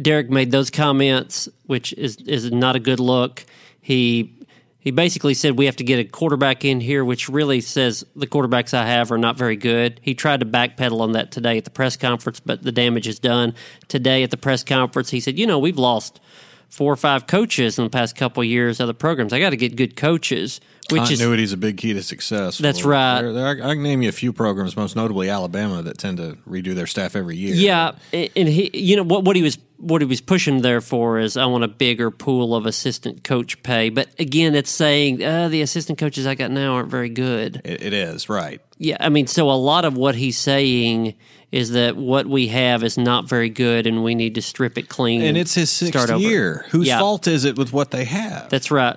Derek 0.00 0.30
made 0.30 0.50
those 0.50 0.70
comments, 0.70 1.48
which 1.66 1.92
is 1.94 2.16
is 2.18 2.50
not 2.52 2.76
a 2.76 2.80
good 2.80 3.00
look. 3.00 3.44
He 3.80 4.46
he 4.78 4.90
basically 4.90 5.34
said 5.34 5.58
we 5.58 5.64
have 5.64 5.76
to 5.76 5.84
get 5.84 5.98
a 5.98 6.04
quarterback 6.04 6.64
in 6.64 6.78
here, 6.78 7.04
which 7.04 7.28
really 7.28 7.62
says 7.62 8.04
the 8.14 8.26
quarterbacks 8.26 8.74
I 8.74 8.86
have 8.86 9.10
are 9.10 9.18
not 9.18 9.38
very 9.38 9.56
good. 9.56 9.98
He 10.02 10.14
tried 10.14 10.40
to 10.40 10.46
backpedal 10.46 11.00
on 11.00 11.12
that 11.12 11.32
today 11.32 11.56
at 11.56 11.64
the 11.64 11.70
press 11.70 11.96
conference, 11.96 12.38
but 12.38 12.62
the 12.62 12.70
damage 12.70 13.08
is 13.08 13.18
done. 13.18 13.54
Today 13.88 14.22
at 14.22 14.30
the 14.30 14.36
press 14.36 14.62
conference, 14.62 15.10
he 15.10 15.20
said, 15.20 15.38
"You 15.38 15.46
know, 15.46 15.58
we've 15.58 15.78
lost 15.78 16.20
four 16.68 16.92
or 16.92 16.96
five 16.96 17.26
coaches 17.26 17.78
in 17.78 17.84
the 17.84 17.90
past 17.90 18.16
couple 18.16 18.42
of 18.42 18.46
years 18.46 18.80
of 18.80 18.86
the 18.86 18.94
programs. 18.94 19.32
I 19.32 19.40
got 19.40 19.50
to 19.50 19.56
get 19.56 19.76
good 19.76 19.96
coaches." 19.96 20.60
Which 20.90 21.02
is 21.02 21.08
Continuity 21.08 21.44
is 21.44 21.52
a 21.54 21.56
big 21.56 21.78
key 21.78 21.94
to 21.94 22.02
success. 22.02 22.58
That's 22.58 22.84
Well, 22.84 23.24
right. 23.32 23.58
I 23.62 23.72
can 23.74 23.82
name 23.82 24.02
you 24.02 24.10
a 24.10 24.12
few 24.12 24.34
programs, 24.34 24.76
most 24.76 24.96
notably 24.96 25.30
Alabama, 25.30 25.82
that 25.82 25.96
tend 25.96 26.18
to 26.18 26.36
redo 26.46 26.74
their 26.74 26.86
staff 26.86 27.16
every 27.16 27.38
year. 27.38 27.54
Yeah, 27.54 27.92
and 28.12 28.48
he, 28.48 28.70
you 28.74 28.96
know 28.96 29.02
what, 29.02 29.24
what 29.24 29.34
he 29.34 29.42
was 29.42 29.56
what 29.78 30.00
he 30.02 30.06
was 30.06 30.20
pushing 30.20 30.62
there 30.62 30.80
for 30.80 31.18
is 31.18 31.36
I 31.36 31.46
want 31.46 31.64
a 31.64 31.68
bigger 31.68 32.10
pool 32.10 32.54
of 32.54 32.66
assistant 32.66 33.24
coach 33.24 33.62
pay. 33.62 33.88
But 33.88 34.08
again, 34.18 34.54
it's 34.54 34.70
saying 34.70 35.22
uh, 35.22 35.48
the 35.48 35.62
assistant 35.62 35.98
coaches 35.98 36.26
I 36.26 36.34
got 36.34 36.50
now 36.50 36.74
aren't 36.74 36.90
very 36.90 37.08
good. 37.08 37.60
It, 37.64 37.82
it 37.82 37.92
is 37.92 38.28
right. 38.28 38.60
Yeah, 38.78 38.96
I 39.00 39.08
mean, 39.08 39.26
so 39.26 39.50
a 39.50 39.52
lot 39.52 39.84
of 39.84 39.96
what 39.96 40.14
he's 40.14 40.38
saying 40.38 41.14
is 41.54 41.70
that 41.70 41.96
what 41.96 42.26
we 42.26 42.48
have 42.48 42.82
is 42.82 42.98
not 42.98 43.28
very 43.28 43.48
good, 43.48 43.86
and 43.86 44.02
we 44.02 44.16
need 44.16 44.34
to 44.34 44.42
strip 44.42 44.76
it 44.76 44.88
clean. 44.88 45.22
And 45.22 45.36
it's 45.38 45.54
his 45.54 45.70
sixth 45.70 46.10
year. 46.18 46.64
Whose 46.70 46.88
Yeah. 46.88 46.98
fault 46.98 47.28
is 47.28 47.44
it 47.44 47.56
with 47.56 47.72
what 47.72 47.92
they 47.92 48.04
have? 48.04 48.48
That's 48.50 48.72
right. 48.72 48.96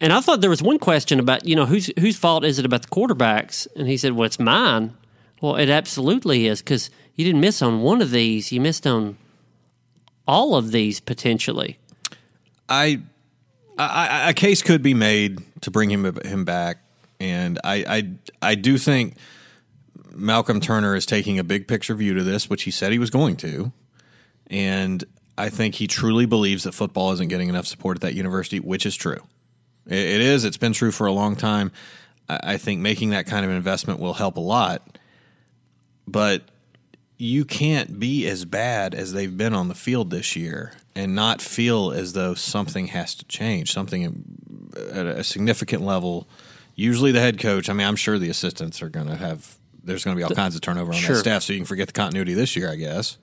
And 0.00 0.12
I 0.12 0.20
thought 0.20 0.40
there 0.40 0.50
was 0.50 0.62
one 0.62 0.78
question 0.78 1.18
about, 1.18 1.44
you 1.46 1.56
know, 1.56 1.66
whose 1.66 1.90
whose 1.98 2.16
fault 2.16 2.44
is 2.44 2.60
it 2.60 2.64
about 2.64 2.82
the 2.82 2.88
quarterbacks? 2.88 3.66
And 3.74 3.88
he 3.88 3.96
said, 3.96 4.12
"Well, 4.12 4.24
it's 4.26 4.38
mine." 4.38 4.92
Well, 5.40 5.56
it 5.56 5.68
absolutely 5.68 6.46
is 6.46 6.60
because 6.60 6.90
you 7.16 7.24
didn't 7.24 7.40
miss 7.40 7.60
on 7.60 7.80
one 7.82 8.00
of 8.00 8.12
these; 8.12 8.52
you 8.52 8.60
missed 8.60 8.86
on 8.86 9.16
all 10.28 10.54
of 10.54 10.70
these 10.70 11.00
potentially. 11.00 11.78
I, 12.68 13.00
I, 13.78 14.08
I- 14.08 14.30
a 14.30 14.32
case 14.34 14.62
could 14.62 14.82
be 14.82 14.94
made 14.94 15.40
to 15.62 15.72
bring 15.72 15.90
him 15.90 16.04
him 16.24 16.44
back, 16.44 16.78
and 17.18 17.58
I, 17.64 17.74
I, 17.96 18.08
I 18.50 18.54
do 18.54 18.78
think 18.78 19.16
Malcolm 20.14 20.60
Turner 20.60 20.94
is 20.94 21.06
taking 21.06 21.38
a 21.38 21.44
big 21.44 21.66
picture 21.66 21.94
view 21.94 22.14
to 22.14 22.22
this, 22.22 22.48
which 22.48 22.64
he 22.64 22.70
said 22.70 22.92
he 22.92 22.98
was 22.98 23.10
going 23.10 23.36
to, 23.36 23.72
and 24.48 25.04
I 25.36 25.48
think 25.48 25.76
he 25.76 25.86
truly 25.86 26.26
believes 26.26 26.64
that 26.64 26.72
football 26.72 27.12
isn't 27.12 27.28
getting 27.28 27.48
enough 27.48 27.66
support 27.66 27.96
at 27.96 28.02
that 28.02 28.14
university, 28.14 28.60
which 28.60 28.86
is 28.86 28.96
true. 28.96 29.20
It, 29.86 29.98
it 29.98 30.20
is. 30.20 30.44
It's 30.44 30.56
been 30.56 30.72
true 30.72 30.92
for 30.92 31.06
a 31.06 31.12
long 31.12 31.36
time. 31.36 31.72
I, 32.28 32.40
I 32.42 32.56
think 32.56 32.80
making 32.80 33.10
that 33.10 33.26
kind 33.26 33.44
of 33.44 33.50
investment 33.50 34.00
will 34.00 34.14
help 34.14 34.36
a 34.36 34.40
lot, 34.40 34.98
but 36.06 36.42
you 37.16 37.44
can't 37.44 37.98
be 37.98 38.26
as 38.26 38.44
bad 38.44 38.94
as 38.94 39.12
they've 39.12 39.36
been 39.36 39.54
on 39.54 39.68
the 39.68 39.74
field 39.74 40.10
this 40.10 40.34
year 40.34 40.72
and 40.94 41.14
not 41.14 41.40
feel 41.40 41.92
as 41.92 42.12
though 42.12 42.34
something 42.34 42.88
has 42.88 43.14
to 43.14 43.24
change, 43.26 43.72
something 43.72 44.24
at 44.92 45.06
a 45.06 45.24
significant 45.24 45.82
level 45.82 46.28
usually 46.74 47.12
the 47.12 47.20
head 47.20 47.38
coach. 47.38 47.68
I 47.68 47.72
mean, 47.72 47.86
I'm 47.86 47.96
sure 47.96 48.18
the 48.18 48.30
assistants 48.30 48.82
are 48.82 48.88
going 48.88 49.06
to 49.06 49.16
have. 49.16 49.56
There's 49.84 50.04
going 50.04 50.16
to 50.16 50.18
be 50.18 50.24
all 50.24 50.30
kinds 50.30 50.54
of 50.54 50.60
turnover 50.60 50.92
on 50.92 50.98
Sure. 50.98 51.14
that 51.14 51.20
staff, 51.20 51.42
so 51.42 51.52
you 51.52 51.58
can 51.60 51.66
forget 51.66 51.86
the 51.86 51.92
continuity 51.92 52.34
this 52.34 52.56
year, 52.56 52.70
I 52.70 52.76
guess. 52.76 53.18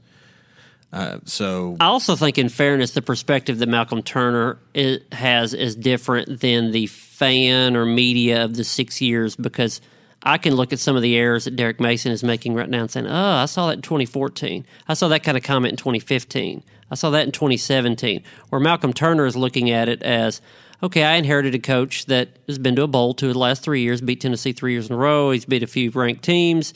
Uh, 0.94 1.20
so 1.26 1.78
I 1.80 1.86
also 1.86 2.16
think, 2.16 2.38
in 2.38 2.50
fairness, 2.50 2.92
the 2.92 3.02
perspective 3.02 3.60
that 3.60 3.70
Malcolm 3.70 4.04
Turner 4.04 4.58
i 4.76 5.00
has 5.14 5.54
is 5.54 5.76
different 5.76 6.42
than 6.42 6.72
the 6.72 6.88
fan 6.88 7.76
or 7.78 7.86
media 7.86 8.44
of 8.44 8.56
the 8.56 8.64
six 8.64 9.00
years 9.00 9.36
because 9.36 9.80
I 10.24 10.38
can 10.38 10.56
look 10.56 10.74
at 10.74 10.80
some 10.80 10.96
of 10.96 11.02
the 11.02 11.16
errors 11.16 11.46
that 11.46 11.56
Derek 11.56 11.80
Mason 11.80 12.12
is 12.12 12.24
making 12.24 12.56
right 12.56 12.70
now 12.70 12.82
and 12.82 12.92
saying, 12.92 13.08
"Oh, 13.08 13.36
I 13.36 13.46
saw 13.46 13.68
that 13.68 13.78
in 13.78 13.82
2014. 13.82 14.66
I 14.88 14.94
saw 14.94 15.08
that 15.08 15.24
kind 15.24 15.38
of 15.38 15.44
comment 15.44 15.72
in 15.72 15.78
2015. 15.78 16.62
I 16.92 16.96
saw 16.96 17.10
that 17.12 17.26
in 17.26 17.32
2017." 17.32 18.22
Where 18.50 18.60
Malcolm 18.60 18.92
Turner 18.92 19.26
is 19.26 19.36
looking 19.38 19.70
at 19.72 19.88
it 19.88 20.04
as, 20.04 20.42
"Okay, 20.84 21.04
I 21.04 21.16
inherited 21.16 21.56
a 21.56 21.60
coach 21.60 22.06
that 22.06 22.38
has 22.48 22.58
been 22.58 22.76
to 22.76 22.84
a 22.84 22.88
bowl 22.88 23.14
two 23.14 23.28
of 23.28 23.34
the 23.34 23.40
last 23.40 23.64
three 23.64 23.82
years, 23.82 24.02
beat 24.02 24.22
Tennessee 24.22 24.52
three 24.52 24.74
years 24.74 24.88
in 24.88 24.94
a 24.94 24.98
row. 24.98 25.32
He's 25.32 25.46
beat 25.46 25.64
a 25.64 25.68
few 25.68 25.92
ranked 25.92 26.24
teams." 26.24 26.74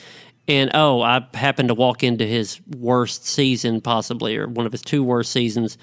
And 0.48 0.70
oh, 0.74 1.02
I 1.02 1.26
happened 1.34 1.70
to 1.70 1.74
walk 1.74 2.04
into 2.04 2.26
his 2.26 2.60
worst 2.78 3.26
season, 3.26 3.82
possibly, 3.82 4.38
or 4.38 4.48
one 4.48 4.66
of 4.66 4.72
his 4.72 4.82
two 4.82 5.04
worst 5.04 5.32
seasons. 5.32 5.78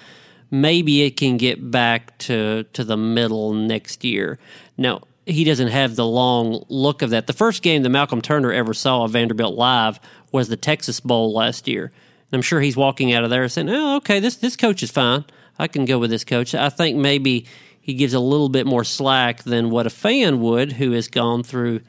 Maybe 0.51 1.01
it 1.01 1.17
can 1.17 1.37
get 1.37 1.71
back 1.71 2.17
to 2.19 2.63
to 2.73 2.83
the 2.83 2.97
middle 2.97 3.53
next 3.53 4.03
year. 4.03 4.39
Now 4.77 5.01
he 5.25 5.43
doesn't 5.43 5.69
have 5.69 5.95
the 5.95 6.05
long 6.05 6.65
look 6.69 7.01
of 7.01 7.09
that. 7.11 7.27
The 7.27 7.33
first 7.33 7.61
game 7.61 7.83
that 7.83 7.89
Malcolm 7.89 8.21
Turner 8.21 8.51
ever 8.51 8.73
saw 8.73 9.03
of 9.03 9.11
Vanderbilt 9.11 9.55
live 9.55 9.99
was 10.31 10.49
the 10.49 10.57
Texas 10.57 10.99
Bowl 10.99 11.33
last 11.33 11.67
year. 11.67 11.85
And 11.85 12.37
I'm 12.37 12.41
sure 12.41 12.61
he's 12.61 12.75
walking 12.77 13.13
out 13.13 13.23
of 13.23 13.29
there 13.29 13.47
saying, 13.47 13.69
"Oh, 13.69 13.97
okay, 13.97 14.19
this 14.19 14.35
this 14.35 14.55
coach 14.55 14.83
is 14.83 14.91
fine. 14.91 15.25
I 15.59 15.67
can 15.67 15.85
go 15.85 15.99
with 15.99 16.09
this 16.09 16.23
coach." 16.23 16.55
I 16.55 16.69
think 16.69 16.97
maybe 16.97 17.45
he 17.83 17.93
gives 17.93 18.15
a 18.15 18.19
little 18.19 18.49
bit 18.49 18.65
more 18.65 18.83
slack 18.83 19.43
than 19.43 19.69
what 19.69 19.85
a 19.85 19.91
fan 19.91 20.39
would 20.39 20.71
who 20.71 20.93
has 20.93 21.07
gone 21.07 21.43
through 21.43 21.81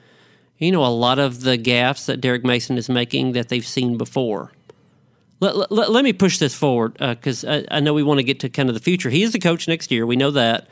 you 0.58 0.72
know, 0.72 0.84
a 0.84 0.88
lot 0.88 1.18
of 1.18 1.40
the 1.40 1.58
gaffes 1.58 2.06
that 2.06 2.20
Derek 2.20 2.44
Mason 2.44 2.78
is 2.78 2.88
making 2.88 3.32
that 3.32 3.48
they've 3.48 3.66
seen 3.66 3.96
before. 3.96 4.52
Let, 5.40 5.70
let, 5.70 5.90
let 5.90 6.04
me 6.04 6.12
push 6.12 6.38
this 6.38 6.54
forward 6.54 6.96
uh, 7.00 7.14
because 7.14 7.44
I, 7.44 7.64
I 7.70 7.80
know 7.80 7.92
we 7.92 8.02
want 8.02 8.18
to 8.18 8.24
get 8.24 8.40
to 8.40 8.48
kind 8.48 8.68
of 8.68 8.74
the 8.74 8.80
future. 8.80 9.10
He 9.10 9.22
is 9.22 9.32
the 9.32 9.38
coach 9.38 9.68
next 9.68 9.90
year. 9.90 10.06
We 10.06 10.16
know 10.16 10.30
that. 10.32 10.68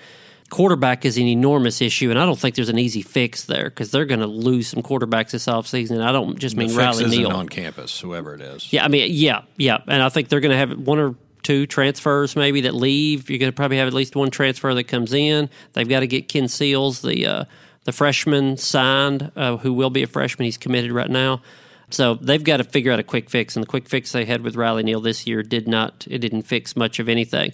Quarterback 0.51 1.07
is 1.07 1.17
an 1.17 1.27
enormous 1.29 1.81
issue, 1.81 2.11
and 2.11 2.19
I 2.19 2.27
don't 2.27 2.39
think 2.39 2.57
there's 2.57 2.69
an 2.69 2.79
easy 2.79 3.01
fix 3.01 3.45
there 3.45 3.71
because 3.71 3.91
they're 3.91 4.05
going 4.05 4.21
to 4.21 4.27
lose 4.27 4.69
some 4.69 4.83
quarterbacks 4.83 5.31
this 5.31 5.47
offseason. 5.47 5.93
And 5.93 6.05
I 6.05 6.13
don't 6.13 6.39
just 6.39 6.57
the 6.57 6.59
mean 6.59 6.69
fix 6.69 6.79
Riley 6.79 7.07
Neal. 7.07 7.31
on 7.31 7.49
campus, 7.49 7.99
whoever 7.99 8.35
it 8.35 8.43
is. 8.43 8.71
Yeah, 8.71 8.85
I 8.85 8.89
mean, 8.89 9.09
yeah, 9.11 9.45
yeah, 9.57 9.79
and 9.87 10.03
I 10.03 10.11
think 10.11 10.29
they're 10.29 10.41
going 10.41 10.51
to 10.51 10.59
have 10.59 10.79
one 10.79 10.99
or 10.99 11.15
two 11.43 11.67
transfers 11.67 12.37
maybe 12.37 12.63
that 12.63 12.75
leave. 12.75 13.29
You're 13.29 13.39
going 13.39 13.53
to 13.53 13.57
probably 13.57 13.79
have 13.79 13.89
at 13.89 13.95
least 13.95 14.17
one 14.17 14.31
transfer 14.31 14.75
that 14.75 14.85
comes 14.85 15.13
in. 15.13 15.51
They've 15.73 15.89
got 15.89 16.01
to 16.01 16.07
get 16.07 16.29
Ken 16.29 16.49
Seals, 16.49 17.03
the 17.03 17.27
uh, 17.27 17.45
the 17.85 17.93
freshman, 17.93 18.57
signed, 18.57 19.33
uh, 19.35 19.57
who 19.57 19.73
will 19.73 19.91
be 19.91 20.03
a 20.03 20.07
freshman. 20.07 20.45
He's 20.45 20.59
committed 20.59 20.93
right 20.93 21.11
now. 21.11 21.43
So 21.91 22.15
they've 22.15 22.43
got 22.43 22.59
to 22.59 22.65
figure 22.65 22.93
out 22.93 23.01
a 23.01 23.03
quick 23.05 23.29
fix, 23.29 23.57
and 23.57 23.63
the 23.63 23.67
quick 23.67 23.89
fix 23.89 24.13
they 24.13 24.25
had 24.25 24.43
with 24.43 24.57
Riley 24.57 24.83
Neal 24.83 25.01
this 25.01 25.27
year 25.27 25.43
did 25.43 25.69
not. 25.69 26.07
It 26.09 26.19
didn't 26.19 26.43
fix 26.43 26.77
much 26.77 26.99
of 26.99 27.09
anything. 27.09 27.53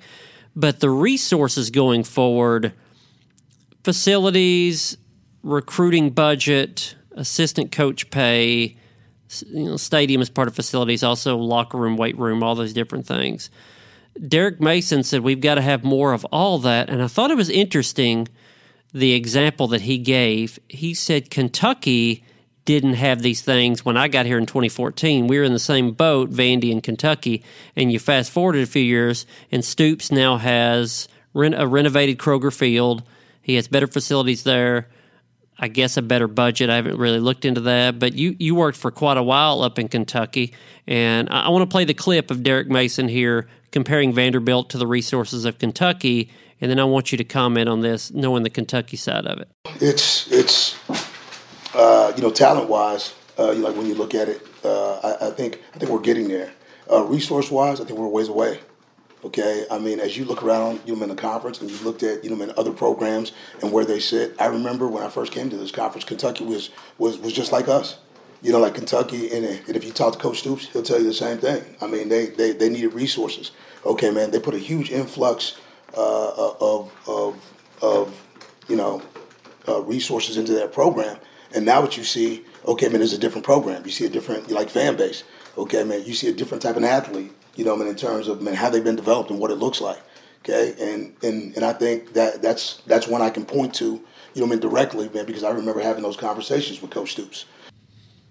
But 0.54 0.80
the 0.80 0.90
resources 0.90 1.70
going 1.70 2.04
forward, 2.04 2.72
facilities, 3.84 4.96
recruiting 5.42 6.10
budget, 6.10 6.94
assistant 7.12 7.72
coach 7.72 8.10
pay, 8.10 8.76
you 9.46 9.64
know, 9.64 9.76
stadium 9.76 10.22
is 10.22 10.30
part 10.30 10.48
of 10.48 10.54
facilities, 10.54 11.02
also 11.02 11.36
locker 11.36 11.78
room, 11.78 11.96
weight 11.96 12.18
room, 12.18 12.42
all 12.42 12.54
those 12.54 12.72
different 12.72 13.06
things. 13.06 13.50
Derek 14.26 14.60
Mason 14.60 15.02
said 15.02 15.20
we've 15.20 15.40
got 15.40 15.56
to 15.56 15.62
have 15.62 15.84
more 15.84 16.12
of 16.12 16.24
all 16.26 16.58
that, 16.60 16.90
and 16.90 17.02
I 17.02 17.08
thought 17.08 17.30
it 17.30 17.36
was 17.36 17.50
interesting 17.50 18.28
the 18.92 19.12
example 19.12 19.66
that 19.68 19.82
he 19.82 19.98
gave. 19.98 20.58
He 20.68 20.94
said 20.94 21.30
Kentucky 21.30 22.24
didn't 22.64 22.94
have 22.94 23.22
these 23.22 23.40
things 23.40 23.84
when 23.84 23.96
I 23.96 24.08
got 24.08 24.26
here 24.26 24.38
in 24.38 24.46
2014. 24.46 25.26
We 25.26 25.38
were 25.38 25.44
in 25.44 25.52
the 25.52 25.58
same 25.58 25.92
boat, 25.92 26.30
Vandy 26.30 26.70
and 26.70 26.82
Kentucky, 26.82 27.42
and 27.74 27.90
you 27.90 27.98
fast 27.98 28.30
forwarded 28.30 28.62
a 28.62 28.66
few 28.66 28.82
years, 28.82 29.26
and 29.50 29.64
Stoops 29.64 30.12
now 30.12 30.36
has 30.36 31.08
a 31.34 31.66
renovated 31.66 32.18
Kroger 32.18 32.54
Field. 32.54 33.02
He 33.40 33.54
has 33.54 33.68
better 33.68 33.86
facilities 33.86 34.42
there. 34.42 34.88
I 35.58 35.68
guess 35.68 35.96
a 35.96 36.02
better 36.02 36.28
budget. 36.28 36.70
I 36.70 36.76
haven't 36.76 36.98
really 36.98 37.18
looked 37.18 37.44
into 37.44 37.62
that, 37.62 37.98
but 37.98 38.12
you 38.12 38.36
you 38.38 38.54
worked 38.54 38.78
for 38.78 38.90
quite 38.90 39.16
a 39.16 39.22
while 39.22 39.62
up 39.62 39.78
in 39.78 39.88
Kentucky, 39.88 40.52
and 40.86 41.28
I, 41.30 41.46
I 41.46 41.48
want 41.48 41.68
to 41.68 41.72
play 41.72 41.84
the 41.84 41.94
clip 41.94 42.30
of 42.30 42.42
Derek 42.42 42.68
Mason 42.68 43.08
here 43.08 43.48
comparing 43.72 44.12
Vanderbilt 44.12 44.70
to 44.70 44.78
the 44.78 44.86
resources 44.86 45.44
of 45.44 45.58
Kentucky, 45.58 46.30
and 46.60 46.70
then 46.70 46.78
I 46.78 46.84
want 46.84 47.12
you 47.12 47.18
to 47.18 47.24
comment 47.24 47.68
on 47.68 47.80
this, 47.80 48.12
knowing 48.12 48.42
the 48.42 48.50
Kentucky 48.50 48.96
side 48.96 49.26
of 49.26 49.38
it. 49.38 49.48
It's 49.80 50.30
it's 50.30 50.76
uh, 51.74 52.12
you 52.16 52.22
know 52.22 52.30
talent 52.30 52.68
wise, 52.68 53.14
uh, 53.38 53.52
like 53.54 53.76
when 53.76 53.86
you 53.86 53.94
look 53.94 54.14
at 54.14 54.28
it, 54.28 54.46
uh, 54.64 54.94
I, 54.96 55.28
I 55.28 55.30
think 55.30 55.62
I 55.74 55.78
think 55.78 55.90
we're 55.90 56.00
getting 56.00 56.28
there. 56.28 56.52
Uh, 56.90 57.04
resource 57.04 57.50
wise, 57.50 57.80
I 57.80 57.84
think 57.84 57.98
we're 57.98 58.06
a 58.06 58.10
ways 58.10 58.28
away. 58.28 58.60
Okay, 59.24 59.66
I 59.68 59.78
mean, 59.78 59.98
as 59.98 60.16
you 60.16 60.24
look 60.24 60.44
around, 60.44 60.80
you 60.86 60.94
know, 60.94 61.02
in 61.02 61.08
the 61.08 61.16
conference, 61.16 61.60
and 61.60 61.68
you 61.68 61.76
looked 61.78 62.04
at, 62.04 62.22
you 62.22 62.30
know, 62.30 62.40
in 62.40 62.52
other 62.56 62.70
programs 62.70 63.32
and 63.60 63.72
where 63.72 63.84
they 63.84 63.98
sit. 63.98 64.40
I 64.40 64.46
remember 64.46 64.86
when 64.86 65.02
I 65.02 65.08
first 65.08 65.32
came 65.32 65.50
to 65.50 65.56
this 65.56 65.72
conference, 65.72 66.04
Kentucky 66.04 66.44
was 66.44 66.70
was 66.98 67.18
was 67.18 67.32
just 67.32 67.50
like 67.50 67.66
us. 67.68 67.98
You 68.40 68.52
know, 68.52 68.60
like 68.60 68.74
Kentucky, 68.74 69.30
and, 69.32 69.44
and 69.44 69.76
if 69.76 69.84
you 69.84 69.90
talk 69.90 70.12
to 70.12 70.18
Coach 70.18 70.40
Stoops, 70.40 70.68
he'll 70.68 70.82
tell 70.82 70.98
you 70.98 71.04
the 71.04 71.12
same 71.12 71.38
thing. 71.38 71.64
I 71.80 71.86
mean, 71.86 72.08
they 72.08 72.26
they, 72.26 72.52
they 72.52 72.68
needed 72.68 72.94
resources. 72.94 73.50
Okay, 73.84 74.10
man, 74.10 74.30
they 74.30 74.38
put 74.38 74.54
a 74.54 74.58
huge 74.58 74.90
influx 74.90 75.58
uh, 75.96 76.52
of 76.60 76.92
of 77.06 77.54
of 77.82 78.24
you 78.68 78.76
know 78.76 79.02
uh, 79.66 79.80
resources 79.82 80.36
into 80.36 80.52
that 80.52 80.72
program, 80.72 81.18
and 81.54 81.64
now 81.64 81.80
what 81.80 81.96
you 81.96 82.04
see, 82.04 82.44
okay, 82.64 82.88
man, 82.88 83.02
is 83.02 83.12
a 83.12 83.18
different 83.18 83.44
program. 83.44 83.84
You 83.84 83.90
see 83.90 84.06
a 84.06 84.10
different 84.10 84.50
like 84.50 84.70
fan 84.70 84.96
base. 84.96 85.24
Okay, 85.56 85.82
man, 85.82 86.04
you 86.04 86.14
see 86.14 86.28
a 86.28 86.32
different 86.32 86.62
type 86.62 86.76
of 86.76 86.84
athlete 86.84 87.32
you 87.58 87.64
know, 87.64 87.74
I 87.74 87.78
mean, 87.78 87.88
in 87.88 87.96
terms 87.96 88.28
of 88.28 88.40
man, 88.40 88.54
how 88.54 88.70
they've 88.70 88.84
been 88.84 88.96
developed 88.96 89.30
and 89.30 89.40
what 89.40 89.50
it 89.50 89.56
looks 89.56 89.80
like. 89.80 90.00
Okay, 90.40 90.74
and 90.80 91.12
and 91.22 91.54
and 91.56 91.64
I 91.64 91.72
think 91.72 92.12
that 92.12 92.40
that's 92.40 92.80
that's 92.86 93.08
one 93.08 93.20
I 93.20 93.30
can 93.30 93.44
point 93.44 93.74
to, 93.74 93.84
you 93.84 94.40
know, 94.40 94.46
I 94.46 94.50
mean, 94.50 94.60
directly, 94.60 95.08
man, 95.08 95.26
because 95.26 95.42
I 95.42 95.50
remember 95.50 95.80
having 95.80 96.04
those 96.04 96.16
conversations 96.16 96.80
with 96.80 96.92
Coach 96.92 97.12
Stoops. 97.12 97.44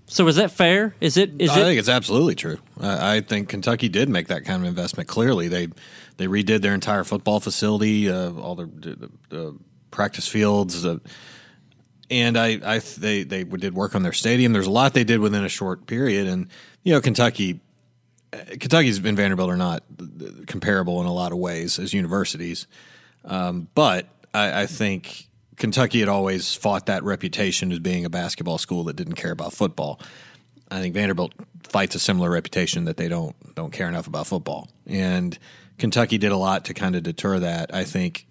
So 0.10 0.28
is 0.28 0.38
that 0.38 0.52
fair? 0.52 0.96
Is 1.02 1.17
it? 1.17 1.34
Is 1.39 1.50
I 1.50 1.60
it? 1.60 1.63
think 1.63 1.80
it's 1.80 1.89
absolutely 1.89 2.36
true. 2.36 2.58
I, 2.80 3.17
I 3.17 3.22
think 3.22 3.50
Kentucky 3.50 3.89
did 3.89 4.08
make 4.08 4.28
that 4.28 4.46
kind 4.46 4.63
of 4.63 4.67
investment. 4.67 5.10
Clearly, 5.10 5.50
they 5.50 5.67
they 6.15 6.28
redid 6.28 6.62
their 6.62 6.74
entire 6.74 7.04
football 7.04 7.39
facility, 7.39 8.10
uh, 8.10 8.32
all 8.34 8.56
the, 8.56 8.65
the, 8.65 9.12
the 9.30 9.58
practice 9.91 10.28
fields, 10.28 10.86
uh, 10.86 11.00
and 12.10 12.38
I, 12.38 12.60
I 12.63 12.80
they 12.80 13.24
they 13.24 13.43
did 13.43 13.76
work 13.76 13.96
on 13.96 14.04
their 14.04 14.13
stadium. 14.13 14.54
There's 14.54 14.67
a 14.67 14.72
lot 14.72 14.93
they 14.93 15.04
did 15.04 15.20
within 15.20 15.43
a 15.43 15.50
short 15.50 15.88
period, 15.88 16.28
and 16.28 16.48
you 16.84 16.93
know, 16.93 17.02
Kentucky. 17.02 17.60
Kentucky's 18.60 18.98
and 18.98 19.15
Vanderbilt 19.15 19.50
are 19.50 19.58
not 19.58 19.84
comparable 20.48 21.00
in 21.00 21.08
a 21.08 21.13
lot 21.13 21.32
of 21.32 21.38
ways 21.38 21.80
as 21.80 21.93
universities, 21.93 22.67
um, 23.24 23.70
but 23.74 24.06
I, 24.34 24.63
I 24.63 24.65
think 24.65 25.27
Kentucky 25.58 26.00
had 26.00 26.10
always 26.10 26.54
fought 26.54 26.86
that 26.86 27.04
reputation 27.04 27.72
as 27.72 27.80
being 27.80 28.06
a 28.06 28.10
basketball 28.10 28.58
school 28.58 28.84
that 28.86 28.96
didn't 28.96 29.15
care 29.15 29.32
about 29.32 29.54
football. 29.54 30.00
I 30.70 30.82
think 30.82 30.93
Vanderbilt 30.93 31.34
fights 31.63 31.96
a 31.96 32.00
similar 32.00 32.30
reputation 32.30 32.86
that 32.86 32.98
they 32.98 33.08
don't 33.08 33.36
don't 33.56 33.72
care 33.72 33.88
enough 33.88 34.08
about 34.08 34.28
football, 34.28 34.70
and 34.86 35.38
Kentucky 35.78 36.17
did 36.17 36.32
a 36.32 36.38
lot 36.38 36.65
to 36.65 36.74
kind 36.74 36.96
of 36.96 37.04
deter 37.04 37.39
that. 37.39 37.74
I 37.74 37.84
think, 37.84 38.28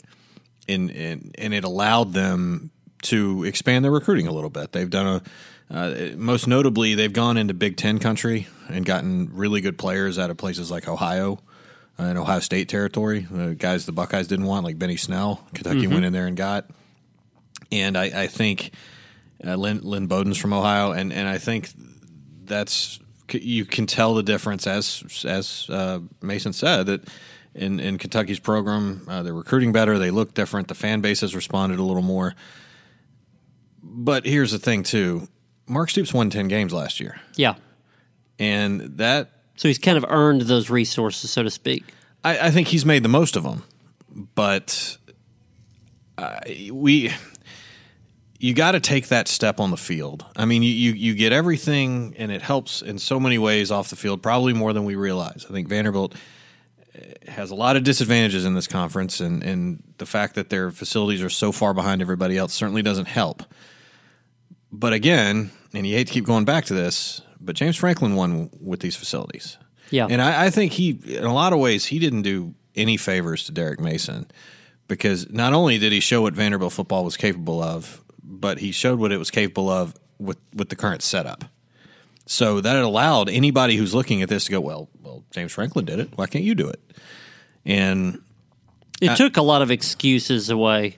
in, 0.69 0.91
in 0.91 1.33
and 1.37 1.55
it 1.55 1.65
allowed 1.65 2.13
them 2.13 2.71
to 3.03 3.45
expand 3.45 3.85
their 3.85 3.93
recruiting 3.93 4.27
a 4.27 4.33
little 4.33 4.51
bit. 4.51 4.73
They've 4.73 4.91
done 4.91 5.07
a 5.07 5.23
uh, 5.69 6.11
most 6.17 6.47
notably, 6.47 6.95
they've 6.95 7.13
gone 7.13 7.37
into 7.37 7.55
Big 7.55 7.77
Ten 7.77 7.99
country 7.99 8.47
and 8.69 8.85
gotten 8.85 9.31
really 9.33 9.61
good 9.61 9.77
players 9.77 10.19
out 10.19 10.31
of 10.31 10.37
places 10.37 10.71
like 10.71 10.87
Ohio 10.87 11.41
uh, 11.99 12.05
and 12.05 12.19
Ohio 12.19 12.41
State 12.41 12.69
territory. 12.69 13.27
The 13.31 13.55
guys 13.55 13.85
the 13.87 13.93
Buckeyes 13.93 14.29
didn't 14.29 14.47
want, 14.47 14.65
like 14.65 14.79
Benny 14.79 14.97
Snell, 14.97 15.45
Kentucky 15.55 15.83
mm-hmm. 15.83 15.95
went 15.95 16.05
in 16.05 16.13
there 16.13 16.27
and 16.27 16.37
got. 16.37 16.67
And 17.73 17.97
I, 17.97 18.23
I 18.23 18.27
think 18.27 18.73
uh, 19.45 19.57
Lynn, 19.57 19.81
Lynn 19.83 20.07
Bowden's 20.07 20.39
from 20.39 20.53
Ohio, 20.53 20.93
and, 20.93 21.13
and 21.13 21.29
I 21.29 21.39
think 21.39 21.71
that's 22.45 23.01
you 23.33 23.65
can 23.65 23.87
tell 23.87 24.15
the 24.15 24.23
difference 24.23 24.67
as 24.69 25.25
as 25.27 25.67
uh, 25.69 25.99
Mason 26.23 26.53
said 26.53 26.87
that 26.87 27.09
in 27.55 27.81
in 27.81 27.99
Kentucky's 27.99 28.39
program 28.39 29.05
uh, 29.09 29.23
they're 29.23 29.35
recruiting 29.35 29.73
better, 29.73 29.99
they 29.99 30.11
look 30.11 30.35
different, 30.35 30.69
the 30.69 30.75
fan 30.75 31.01
base 31.01 31.23
has 31.23 31.35
responded 31.35 31.79
a 31.79 31.83
little 31.83 32.03
more. 32.03 32.35
But 33.83 34.27
here's 34.27 34.53
the 34.53 34.59
thing 34.59 34.85
too 34.85 35.29
Mark 35.67 35.91
Stoops 35.91 36.15
won 36.15 36.31
10 36.31 36.49
games 36.49 36.73
last 36.73 37.01
year. 37.01 37.21
Yeah. 37.37 37.55
And 38.39 38.81
that. 38.99 39.31
So 39.57 39.69
he's 39.69 39.79
kind 39.79 39.97
of 39.97 40.05
earned 40.09 40.43
those 40.43 40.71
resources, 40.71 41.31
so 41.31 41.43
to 41.43 41.51
speak. 41.51 41.85
I, 42.23 42.49
I 42.49 42.51
think 42.51 42.69
he's 42.69 42.85
made 42.85 43.03
the 43.03 43.09
most 43.09 43.37
of 43.37 43.43
them. 43.43 43.63
But 44.35 44.99
uh, 46.19 46.41
we. 46.71 47.13
You 48.39 48.55
got 48.55 48.73
to 48.73 48.81
take 48.81 49.09
that 49.09 49.29
step 49.29 49.61
on 49.61 49.71
the 49.71 49.77
field. 49.77 50.25
I 50.37 50.45
mean, 50.45 50.63
you, 50.63 50.71
you, 50.71 50.93
you 50.93 51.15
get 51.15 51.33
everything, 51.33 52.15
and 52.19 52.31
it 52.31 52.43
helps 52.43 52.83
in 52.83 52.99
so 52.99 53.19
many 53.19 53.39
ways 53.39 53.71
off 53.71 53.89
the 53.89 53.97
field, 53.97 54.23
probably 54.23 54.53
more 54.53 54.73
than 54.73 54.85
we 54.85 54.95
realize. 54.95 55.47
I 55.49 55.53
think 55.53 55.69
Vanderbilt 55.69 56.15
eh, 56.95 57.31
has 57.31 57.51
a 57.51 57.55
lot 57.55 57.77
of 57.77 57.85
disadvantages 57.85 58.45
in 58.45 58.55
this 58.55 58.67
conference, 58.67 59.21
and, 59.21 59.43
and 59.43 59.83
the 59.99 60.07
fact 60.07 60.35
that 60.35 60.51
their 60.51 60.71
facilities 60.71 61.23
are 61.23 61.31
so 61.31 61.51
far 61.53 61.73
behind 61.73 62.03
everybody 62.03 62.37
else 62.37 62.53
certainly 62.53 62.83
doesn't 62.83 63.09
help 63.09 63.43
but 64.73 64.93
again, 64.93 65.51
and 65.73 65.87
you 65.87 65.95
hate 65.95 66.09
to 66.09 66.13
keep 66.13 66.25
going 66.25 66.45
back 66.45 66.67
to 66.67 66.75
this, 66.75 67.23
but 67.41 67.57
James 67.57 67.77
Franklin 67.77 68.15
won 68.15 68.51
with 68.61 68.81
these 68.81 68.97
facilities. 68.97 69.59
Yeah. 69.91 70.07
And 70.09 70.21
I, 70.21 70.47
I 70.47 70.51
think 70.51 70.73
he, 70.73 70.91
in 71.07 71.25
a 71.25 71.35
lot 71.35 71.53
of 71.53 71.59
ways, 71.59 71.87
he 71.87 71.99
didn't 71.99 72.23
do 72.23 72.55
any 72.75 72.97
favors 72.97 73.45
to 73.45 73.53
Derek 73.53 73.81
Mason 73.81 74.27
because 74.89 75.31
not 75.31 75.53
only 75.53 75.79
did 75.79 75.93
he 75.93 76.01
show 76.01 76.23
what 76.23 76.35
Vanderbilt 76.35 76.73
football 76.73 77.05
was 77.05 77.17
capable 77.17 77.63
of, 77.63 78.03
but 78.27 78.59
he 78.59 78.73
showed 78.73 78.99
what 78.99 79.13
it 79.13 79.19
was 79.19 79.31
capable 79.31 79.71
of 79.71 79.95
with, 80.19 80.39
with 80.55 80.69
the 80.69 80.77
current 80.77 81.03
setup. 81.03 81.45
So 82.27 82.61
that 82.61 82.77
allowed 82.77 83.29
anybody 83.29 83.77
who's 83.77 83.95
looking 83.95 84.21
at 84.21 84.29
this 84.29 84.47
to 84.47 84.51
go, 84.51 84.61
well, 84.61 84.89
well, 85.01 85.23
James 85.31 85.53
Franklin 85.53 85.85
did 85.85 86.01
it. 86.01 86.11
Why 86.17 86.27
can't 86.27 86.45
you 86.45 86.57
do 86.57 86.69
it? 86.69 86.81
And 87.65 88.21
It 89.01 89.17
took 89.17 89.37
a 89.37 89.43
lot 89.43 89.63
of 89.63 89.71
excuses 89.71 90.51
away. 90.51 90.97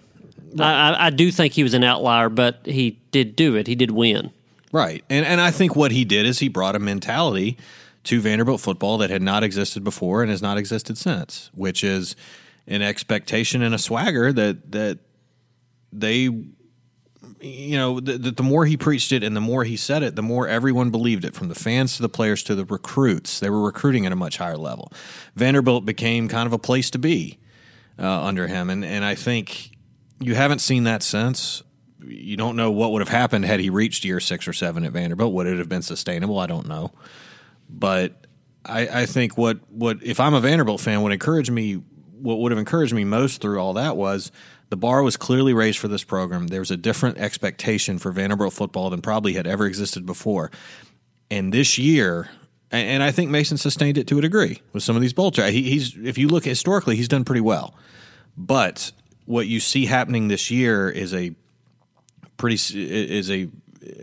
I, 0.58 0.62
I, 0.72 1.06
I 1.06 1.10
do 1.10 1.30
think 1.30 1.52
he 1.52 1.62
was 1.62 1.74
an 1.74 1.84
outlier, 1.84 2.30
but 2.30 2.60
he 2.64 2.98
did 3.10 3.36
do 3.36 3.56
it. 3.56 3.66
He 3.66 3.74
did 3.74 3.90
win. 3.90 4.30
Right. 4.72 5.04
And 5.08 5.24
and 5.24 5.40
I 5.40 5.50
think 5.50 5.76
what 5.76 5.92
he 5.92 6.04
did 6.04 6.26
is 6.26 6.38
he 6.38 6.48
brought 6.48 6.76
a 6.76 6.78
mentality 6.78 7.58
to 8.04 8.20
Vanderbilt 8.20 8.60
football 8.60 8.98
that 8.98 9.10
had 9.10 9.22
not 9.22 9.42
existed 9.42 9.84
before 9.84 10.22
and 10.22 10.30
has 10.30 10.42
not 10.42 10.58
existed 10.58 10.96
since, 10.96 11.50
which 11.54 11.82
is 11.82 12.16
an 12.66 12.82
expectation 12.82 13.62
and 13.62 13.74
a 13.74 13.78
swagger 13.78 14.32
that 14.32 14.72
that 14.72 14.98
they 15.92 16.28
you 17.40 17.76
know 17.76 18.00
that 18.00 18.22
the, 18.22 18.30
the 18.30 18.42
more 18.42 18.66
he 18.66 18.76
preached 18.76 19.12
it 19.12 19.22
and 19.22 19.36
the 19.36 19.40
more 19.40 19.64
he 19.64 19.76
said 19.76 20.02
it 20.02 20.16
the 20.16 20.22
more 20.22 20.48
everyone 20.48 20.90
believed 20.90 21.24
it 21.24 21.34
from 21.34 21.48
the 21.48 21.54
fans 21.54 21.96
to 21.96 22.02
the 22.02 22.08
players 22.08 22.42
to 22.44 22.54
the 22.54 22.64
recruits. 22.64 23.40
They 23.40 23.50
were 23.50 23.62
recruiting 23.62 24.06
at 24.06 24.12
a 24.12 24.16
much 24.16 24.38
higher 24.38 24.56
level. 24.56 24.92
Vanderbilt 25.34 25.84
became 25.84 26.28
kind 26.28 26.46
of 26.46 26.52
a 26.52 26.58
place 26.58 26.90
to 26.90 26.98
be 26.98 27.38
uh, 27.98 28.22
under 28.24 28.46
him. 28.46 28.70
And 28.70 28.84
and 28.84 29.04
i 29.04 29.14
think 29.14 29.76
you 30.20 30.34
haven't 30.34 30.60
seen 30.60 30.84
that 30.84 31.02
since. 31.02 31.62
You 32.00 32.36
don't 32.36 32.56
know 32.56 32.70
what 32.70 32.92
would 32.92 33.00
have 33.00 33.08
happened 33.08 33.44
had 33.44 33.60
he 33.60 33.70
reached 33.70 34.04
year 34.04 34.20
six 34.20 34.48
or 34.48 34.52
seven 34.52 34.84
at 34.84 34.92
vanderbilt. 34.92 35.32
Would 35.32 35.46
it 35.46 35.58
have 35.58 35.68
been 35.68 35.82
sustainable? 35.82 36.38
I 36.38 36.46
don't 36.46 36.66
know. 36.66 36.92
But 37.68 38.26
I, 38.64 39.02
I 39.02 39.06
think 39.06 39.36
what, 39.36 39.58
what 39.70 40.02
if 40.02 40.20
I'm 40.20 40.34
a 40.34 40.40
Vanderbilt 40.40 40.80
fan 40.80 41.02
would 41.02 41.12
encourage 41.12 41.50
me 41.50 41.82
what 42.20 42.40
would 42.40 42.52
have 42.52 42.58
encouraged 42.58 42.92
me 42.92 43.04
most 43.04 43.40
through 43.40 43.60
all 43.60 43.74
that 43.74 43.96
was 43.96 44.32
the 44.70 44.76
bar 44.76 45.02
was 45.02 45.16
clearly 45.16 45.54
raised 45.54 45.78
for 45.78 45.88
this 45.88 46.04
program. 46.04 46.48
There 46.48 46.60
was 46.60 46.70
a 46.70 46.76
different 46.76 47.18
expectation 47.18 47.98
for 47.98 48.12
Vanderbilt 48.12 48.52
football 48.52 48.90
than 48.90 49.00
probably 49.00 49.32
had 49.34 49.46
ever 49.46 49.66
existed 49.66 50.04
before. 50.04 50.50
And 51.30 51.52
this 51.52 51.78
year, 51.78 52.28
and 52.70 53.02
I 53.02 53.10
think 53.10 53.30
Mason 53.30 53.56
sustained 53.56 53.98
it 53.98 54.06
to 54.08 54.18
a 54.18 54.22
degree 54.22 54.60
with 54.72 54.82
some 54.82 54.96
of 54.96 55.02
these 55.02 55.12
bowl 55.12 55.30
he, 55.30 55.62
he's 55.62 55.96
if 55.96 56.18
you 56.18 56.28
look 56.28 56.44
historically, 56.44 56.96
he's 56.96 57.08
done 57.08 57.24
pretty 57.24 57.40
well. 57.40 57.74
But 58.36 58.92
what 59.24 59.46
you 59.46 59.60
see 59.60 59.86
happening 59.86 60.28
this 60.28 60.50
year 60.50 60.88
is 60.90 61.14
a 61.14 61.34
pretty 62.36 62.56
is 62.74 63.30
a 63.30 63.48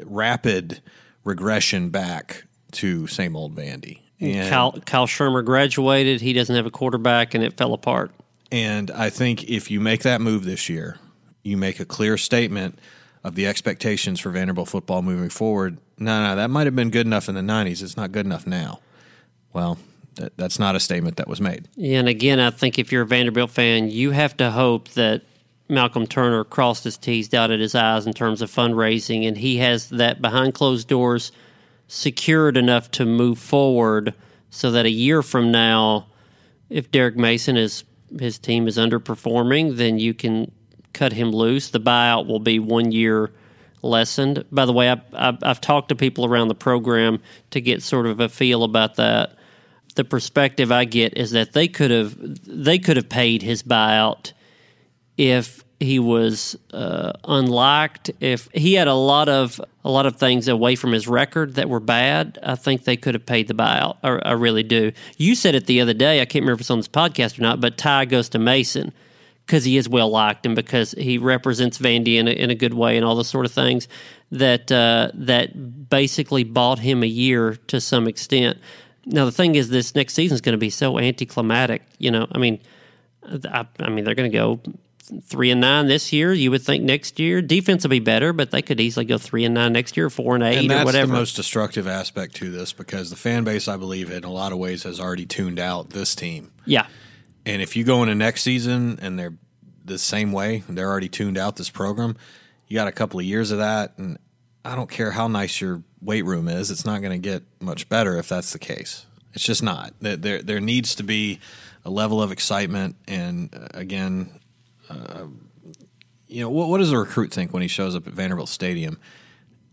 rapid 0.04 0.82
regression 1.24 1.90
back 1.90 2.46
to 2.74 3.08
same 3.08 3.36
old 3.36 3.56
Vandy. 3.56 4.02
And 4.20 4.50
Kyle, 4.50 4.72
Kyle 4.86 5.08
Shurmur 5.08 5.44
graduated. 5.44 6.22
He 6.22 6.34
doesn't 6.34 6.56
have 6.56 6.66
a 6.66 6.72
quarterback, 6.72 7.34
and 7.34 7.44
it 7.44 7.58
fell 7.58 7.74
apart. 7.74 8.12
And 8.52 8.92
I 8.92 9.10
think 9.10 9.50
if 9.50 9.72
you 9.72 9.80
make 9.80 10.04
that 10.04 10.22
move 10.22 10.46
this 10.46 10.70
year, 10.70 10.98
you 11.44 11.58
make 11.58 11.80
a 11.80 11.86
clear 11.86 12.18
statement 12.18 12.80
of 13.24 13.36
the 13.36 13.48
expectations 13.48 14.20
for 14.20 14.30
Vanderbilt 14.30 14.70
football 14.70 15.02
moving 15.02 15.30
forward. 15.30 15.78
No, 15.98 16.24
no, 16.24 16.36
that 16.36 16.50
might 16.50 16.68
have 16.68 16.76
been 16.76 16.90
good 16.90 17.08
enough 17.08 17.28
in 17.28 17.36
the 17.36 17.42
90s. 17.42 17.82
It's 17.82 17.98
not 17.98 18.12
good 18.12 18.26
enough 18.26 18.46
now. 18.46 18.80
Well, 19.52 19.78
that, 20.16 20.38
that's 20.38 20.60
not 20.60 20.76
a 20.76 20.80
statement 20.80 21.18
that 21.18 21.28
was 21.28 21.42
made. 21.42 21.68
And 21.82 22.08
again, 22.08 22.40
I 22.40 22.52
think 22.52 22.78
if 22.78 22.92
you're 22.92 23.04
a 23.04 23.08
Vanderbilt 23.08 23.52
fan, 23.52 23.90
you 23.90 24.12
have 24.12 24.38
to 24.38 24.52
hope 24.52 24.90
that 24.90 25.24
Malcolm 25.68 26.06
Turner 26.06 26.44
crossed 26.44 26.84
his 26.84 26.98
T's, 26.98 27.28
dotted 27.28 27.60
his 27.60 27.74
I's 27.74 28.06
in 28.06 28.14
terms 28.14 28.42
of 28.42 28.52
fundraising, 28.52 29.28
and 29.28 29.38
he 29.38 29.58
has 29.58 29.90
that 29.90 30.22
behind 30.22 30.54
closed 30.54 30.88
doors– 30.88 31.32
secured 31.88 32.58
enough 32.58 32.90
to 32.92 33.06
move 33.06 33.40
forward 33.40 34.14
so 34.50 34.72
that 34.72 34.86
a 34.86 34.90
year 34.90 35.22
from 35.22 35.52
now, 35.52 36.08
if 36.70 36.92
Derek 36.92 37.16
Mason 37.16 37.58
is 37.58 37.84
his 38.20 38.40
team 38.40 38.68
is 38.68 38.78
underperforming, 38.78 39.78
then 39.78 40.00
you 40.00 40.14
can 40.14 40.52
cut 40.94 41.14
him 41.14 41.32
loose. 41.32 41.70
The 41.70 41.80
buyout 41.80 42.28
will 42.28 42.40
be 42.40 42.60
one 42.60 42.92
year 42.92 43.32
lessened. 43.82 44.46
By 44.52 44.66
the 44.66 44.74
way, 44.74 44.90
I've, 44.90 45.02
I've, 45.14 45.38
I've 45.44 45.62
talked 45.62 45.90
to 45.90 45.96
people 45.96 46.26
around 46.26 46.48
the 46.48 46.56
program 46.56 47.22
to 47.52 47.62
get 47.62 47.84
sort 47.84 48.06
of 48.06 48.20
a 48.20 48.30
feel 48.30 48.64
about 48.64 48.96
that. 48.96 49.38
The 49.96 50.04
perspective 50.04 50.72
I 50.72 50.86
get 50.86 51.18
is 51.18 51.32
that 51.32 51.54
they 51.54 51.68
could 51.68 51.92
have 51.92 52.16
they 52.20 52.80
could 52.80 52.98
have 52.98 53.08
paid 53.08 53.42
his 53.42 53.64
buyout 53.64 54.34
if 55.18 55.65
he 55.80 56.00
was 56.00 56.58
uh, 56.74 57.14
unliked. 57.26 58.12
If 58.20 58.50
he 58.54 58.76
had 58.76 58.88
a 58.88 58.94
lot 58.94 59.28
of 59.28 59.60
a 59.84 59.90
lot 59.90 60.06
of 60.06 60.16
things 60.16 60.48
away 60.48 60.76
from 60.76 60.92
his 60.92 61.08
record 61.08 61.56
that 61.56 61.70
were 61.70 61.80
bad, 61.80 62.40
I 62.42 62.56
think 62.56 62.86
they 62.86 62.98
could 62.98 63.14
have 63.14 63.26
paid 63.26 63.48
the 63.48 63.54
buyout. 63.54 63.98
I, 64.04 64.10
I 64.30 64.32
really 64.32 64.64
do. 64.64 64.92
You 65.18 65.36
said 65.36 65.54
it 65.56 65.68
the 65.68 65.82
other 65.82 65.94
day. 65.94 66.22
I 66.22 66.26
can't 66.26 66.44
remember 66.44 66.56
if 66.56 66.62
it's 66.62 66.72
on 66.72 66.80
this 66.80 66.88
podcast 66.88 67.38
or 67.38 67.42
not, 67.42 67.60
but 67.60 67.78
tie 67.78 68.06
goes 68.06 68.30
to 68.30 68.40
Mason 68.40 68.94
because 69.46 69.64
he 69.64 69.78
is 69.78 69.88
well 69.88 70.10
liked 70.10 70.46
and 70.46 70.56
because 70.56 70.92
he 70.94 71.18
represents 71.18 71.78
Vandy 71.78 72.16
in 72.16 72.28
a, 72.28 72.32
in 72.32 72.50
a 72.50 72.56
good 72.56 72.74
way 72.74 72.98
and 72.98 73.06
all 73.06 73.16
those 73.16 73.28
sort 73.28 73.46
of 73.46 73.52
things 73.52 73.88
that 74.32 74.72
uh, 74.72 75.12
that 75.14 75.90
basically 75.90 76.44
bought 76.44 76.80
him 76.80 77.04
a 77.04 77.08
year 77.08 77.56
to 77.68 77.80
some 77.82 78.08
extent. 78.08 78.58
Now 79.06 79.26
the 79.26 79.32
thing 79.32 79.56
is, 79.56 79.70
this 79.70 79.94
next 79.94 80.14
season 80.14 80.36
is 80.36 80.42
going 80.42 80.54
to 80.54 80.58
be 80.58 80.70
so 80.70 80.98
anticlimactic. 80.98 81.84
You 82.00 82.12
know, 82.12 82.28
I 82.32 82.40
mean, 82.40 82.60
I, 83.24 83.68
I 83.80 83.90
mean 83.90 84.04
they're 84.04 84.16
going 84.16 84.32
to 84.32 84.36
go 84.36 84.60
three 85.24 85.52
and 85.52 85.62
nine 85.62 85.88
this 85.88 86.12
year. 86.14 86.34
You 86.34 86.52
would 86.52 86.62
think 86.62 86.84
next 86.84 87.20
year 87.20 87.42
defense 87.42 87.84
will 87.84 87.90
be 87.90 88.00
better, 88.00 88.34
but 88.34 88.52
they 88.52 88.62
could 88.62 88.80
easily 88.80 89.06
go 89.06 89.18
three 89.18 89.46
and 89.46 89.54
nine 89.54 89.74
next 89.74 89.98
year, 89.98 90.10
four 90.10 90.36
and 90.36 90.44
eight, 90.44 90.58
and 90.58 90.70
that's 90.70 90.84
or 90.84 90.86
whatever. 90.86 91.08
the 91.08 91.14
most 91.14 91.36
destructive 91.36 91.88
aspect 91.88 92.36
to 92.38 92.52
this 92.52 92.74
because 92.74 93.10
the 93.10 93.16
fan 93.16 93.44
base, 93.44 93.68
I 93.68 93.78
believe, 93.78 94.12
in 94.12 94.24
a 94.24 94.32
lot 94.32 94.52
of 94.52 94.58
ways 94.58 94.84
has 94.84 95.00
already 95.00 95.26
tuned 95.26 95.60
out 95.60 95.90
this 95.90 96.16
team. 96.16 96.52
Yeah, 96.66 96.88
and 97.46 97.62
if 97.62 97.76
you 97.76 97.84
go 97.84 98.02
into 98.04 98.16
next 98.16 98.44
season 98.44 99.00
and 99.02 99.18
they're 99.18 99.38
the 99.84 100.00
same 100.00 100.32
way, 100.32 100.64
they're 100.68 100.90
already 100.90 101.10
tuned 101.10 101.38
out 101.38 101.56
this 101.56 101.70
program. 101.70 102.18
You 102.68 102.76
got 102.76 102.88
a 102.88 102.92
couple 102.92 103.20
of 103.20 103.26
years 103.26 103.52
of 103.52 103.60
that, 103.60 103.94
and 103.98 104.18
I 104.64 104.76
don't 104.76 104.90
care 104.90 105.12
how 105.12 105.28
nice 105.28 105.62
your 105.62 105.84
weight 106.02 106.26
room 106.26 106.48
is, 106.48 106.72
it's 106.72 106.86
not 106.86 107.02
going 107.02 107.12
to 107.12 107.30
get 107.30 107.44
much 107.60 107.90
better 107.90 108.18
if 108.18 108.30
that's 108.30 108.54
the 108.54 108.60
case. 108.60 109.06
It's 109.34 109.44
just 109.44 109.62
not. 109.62 109.94
There, 110.00 110.42
there 110.42 110.60
needs 110.60 110.96
to 110.96 111.04
be 111.04 111.40
a 111.84 111.90
level 111.90 112.22
of 112.22 112.32
excitement, 112.32 112.96
and 113.08 113.54
uh, 113.54 113.68
again, 113.74 114.40
uh, 114.90 115.26
you 116.28 116.42
know, 116.42 116.50
what, 116.50 116.70
what 116.70 116.80
does 116.80 116.92
a 116.92 116.98
recruit 116.98 117.32
think 117.32 117.54
when 117.54 117.62
he 117.62 117.68
shows 117.68 117.96
up 117.96 118.08
at 118.08 118.14
Vanderbilt 118.14 118.50
Stadium? 118.50 119.00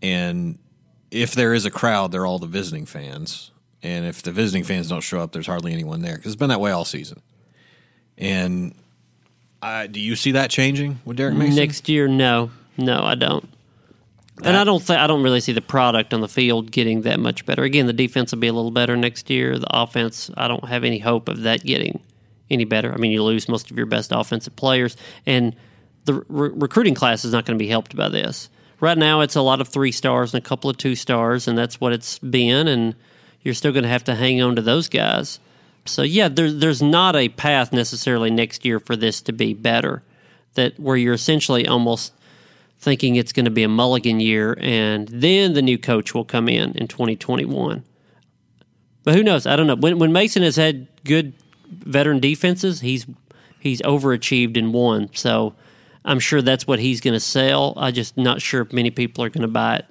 And 0.01 0.59
if 1.11 1.35
there 1.35 1.55
is 1.55 1.67
a 1.67 1.71
crowd, 1.71 2.13
they're 2.13 2.27
all 2.27 2.39
the 2.39 2.47
visiting 2.47 2.87
fans. 2.87 3.51
And 3.83 4.07
if 4.07 4.23
the 4.23 4.33
visiting 4.33 4.65
fans 4.65 4.89
don't 4.89 5.01
show 5.01 5.21
up, 5.21 5.33
there's 5.33 5.47
hardly 5.47 5.73
anyone 5.73 6.03
there 6.03 6.17
because 6.17 6.33
it's 6.33 6.39
been 6.39 6.51
that 6.51 6.61
way 6.61 6.71
all 6.71 6.85
season. 6.85 7.21
And 8.17 8.75
do 9.91 10.01
you 10.01 10.17
see 10.17 10.33
that 10.33 10.51
changing 10.51 11.01
with 11.05 11.17
Derek 11.17 11.35
Mason 11.35 11.57
next 11.57 11.89
year? 11.89 12.09
No, 12.09 12.51
no, 12.77 13.03
I 13.03 13.15
don't. 13.15 13.49
That, 14.37 14.49
and 14.49 14.57
I 14.57 14.65
don't 14.65 14.83
think 14.83 14.99
I 14.99 15.07
don't 15.07 15.23
really 15.23 15.41
see 15.41 15.53
the 15.53 15.61
product 15.61 16.15
on 16.15 16.21
the 16.21 16.29
field 16.29 16.71
getting 16.71 17.03
that 17.03 17.21
much 17.21 17.45
better. 17.45 17.63
Again, 17.65 17.87
the 17.87 17.93
defense 17.93 18.33
will 18.33 18.39
be 18.39 18.47
a 18.47 18.53
little 18.53 18.71
better 18.71 18.97
next 18.97 19.31
year. 19.31 19.59
The 19.59 19.67
offense, 19.71 20.31
I 20.37 20.49
don't 20.49 20.65
have 20.69 20.85
any 20.85 20.99
hope 20.99 21.29
of 21.29 21.43
that 21.43 21.63
getting 21.65 22.01
any 22.53 22.65
better. 22.65 22.93
I 22.93 22.97
mean, 22.97 23.13
you 23.13 23.23
lose 23.23 23.49
most 23.49 23.71
of 23.71 23.77
your 23.77 23.87
best 23.87 24.13
offensive 24.13 24.55
players, 24.57 24.97
and 25.27 25.57
the 26.05 26.15
re- 26.29 26.51
recruiting 26.53 26.95
class 26.95 27.25
is 27.25 27.33
not 27.33 27.47
going 27.47 27.59
to 27.59 27.63
be 27.63 27.69
helped 27.69 27.97
by 27.97 28.09
this. 28.09 28.49
Right 28.81 28.99
now, 28.99 29.21
it's 29.21 29.37
a 29.37 29.43
lot 29.43 29.61
of 29.61 29.69
three 29.69 29.93
stars 29.93 30.35
and 30.35 30.45
a 30.45 30.47
couple 30.47 30.69
of 30.69 30.77
two 30.77 30.97
stars, 30.97 31.47
and 31.47 31.57
that's 31.57 31.81
what 31.81 31.93
it's 31.93 32.19
been. 32.19 32.67
And 32.67 32.97
you're 33.43 33.55
still 33.55 33.73
going 33.73 33.85
to 33.85 33.89
have 33.89 34.05
to 34.05 34.15
hang 34.15 34.43
on 34.43 34.57
to 34.57 34.63
those 34.63 34.89
guys. 34.89 35.39
So 35.85 36.03
yeah, 36.03 36.29
there, 36.29 36.51
there's 36.51 36.83
not 36.83 37.17
a 37.17 37.29
path 37.29 37.73
necessarily 37.73 38.31
next 38.31 38.65
year 38.65 38.79
for 38.79 38.97
this 38.97 39.21
to 39.23 39.33
be 39.33 39.55
better. 39.55 40.03
That 40.55 40.79
where 40.79 40.97
you're 40.97 41.15
essentially 41.15 41.67
almost 41.67 42.13
thinking 42.79 43.17
it's 43.17 43.33
going 43.33 43.45
to 43.45 43.51
be 43.51 43.63
a 43.63 43.69
mulligan 43.69 44.21
year, 44.21 44.57
and 44.61 45.09
then 45.09 45.55
the 45.55 45.63
new 45.63 45.79
coach 45.79 46.15
will 46.15 46.25
come 46.25 46.49
in 46.49 46.73
in 46.73 46.89
2021. 46.89 47.85
But 49.05 49.15
who 49.15 49.23
knows? 49.23 49.47
I 49.47 49.57
don't 49.57 49.67
know. 49.67 49.77
When 49.77 49.99
when 49.99 50.13
Mason 50.13 50.43
has 50.43 50.57
had 50.57 50.87
good 51.05 51.33
veteran 51.73 52.21
defenses, 52.21 52.81
he's 52.81 53.07
he's 53.61 53.81
overachieved 53.83 54.57
and 54.57 54.73
won. 54.73 55.11
So 55.15 55.55
I'm 56.05 56.19
sure 56.19 56.43
that's 56.43 56.67
what 56.67 56.79
he's 56.79 57.01
going 57.01 57.15
to 57.15 57.21
sell. 57.21 57.75
I'm 57.77 57.95
just 57.95 58.17
not 58.17 58.43
sure 58.43 58.63
if 58.63 58.73
many 58.73 58.91
people 58.91 59.25
are 59.25 59.31
going 59.31 59.43
to 59.43 59.49
buy 59.49 59.77
it. 59.77 59.87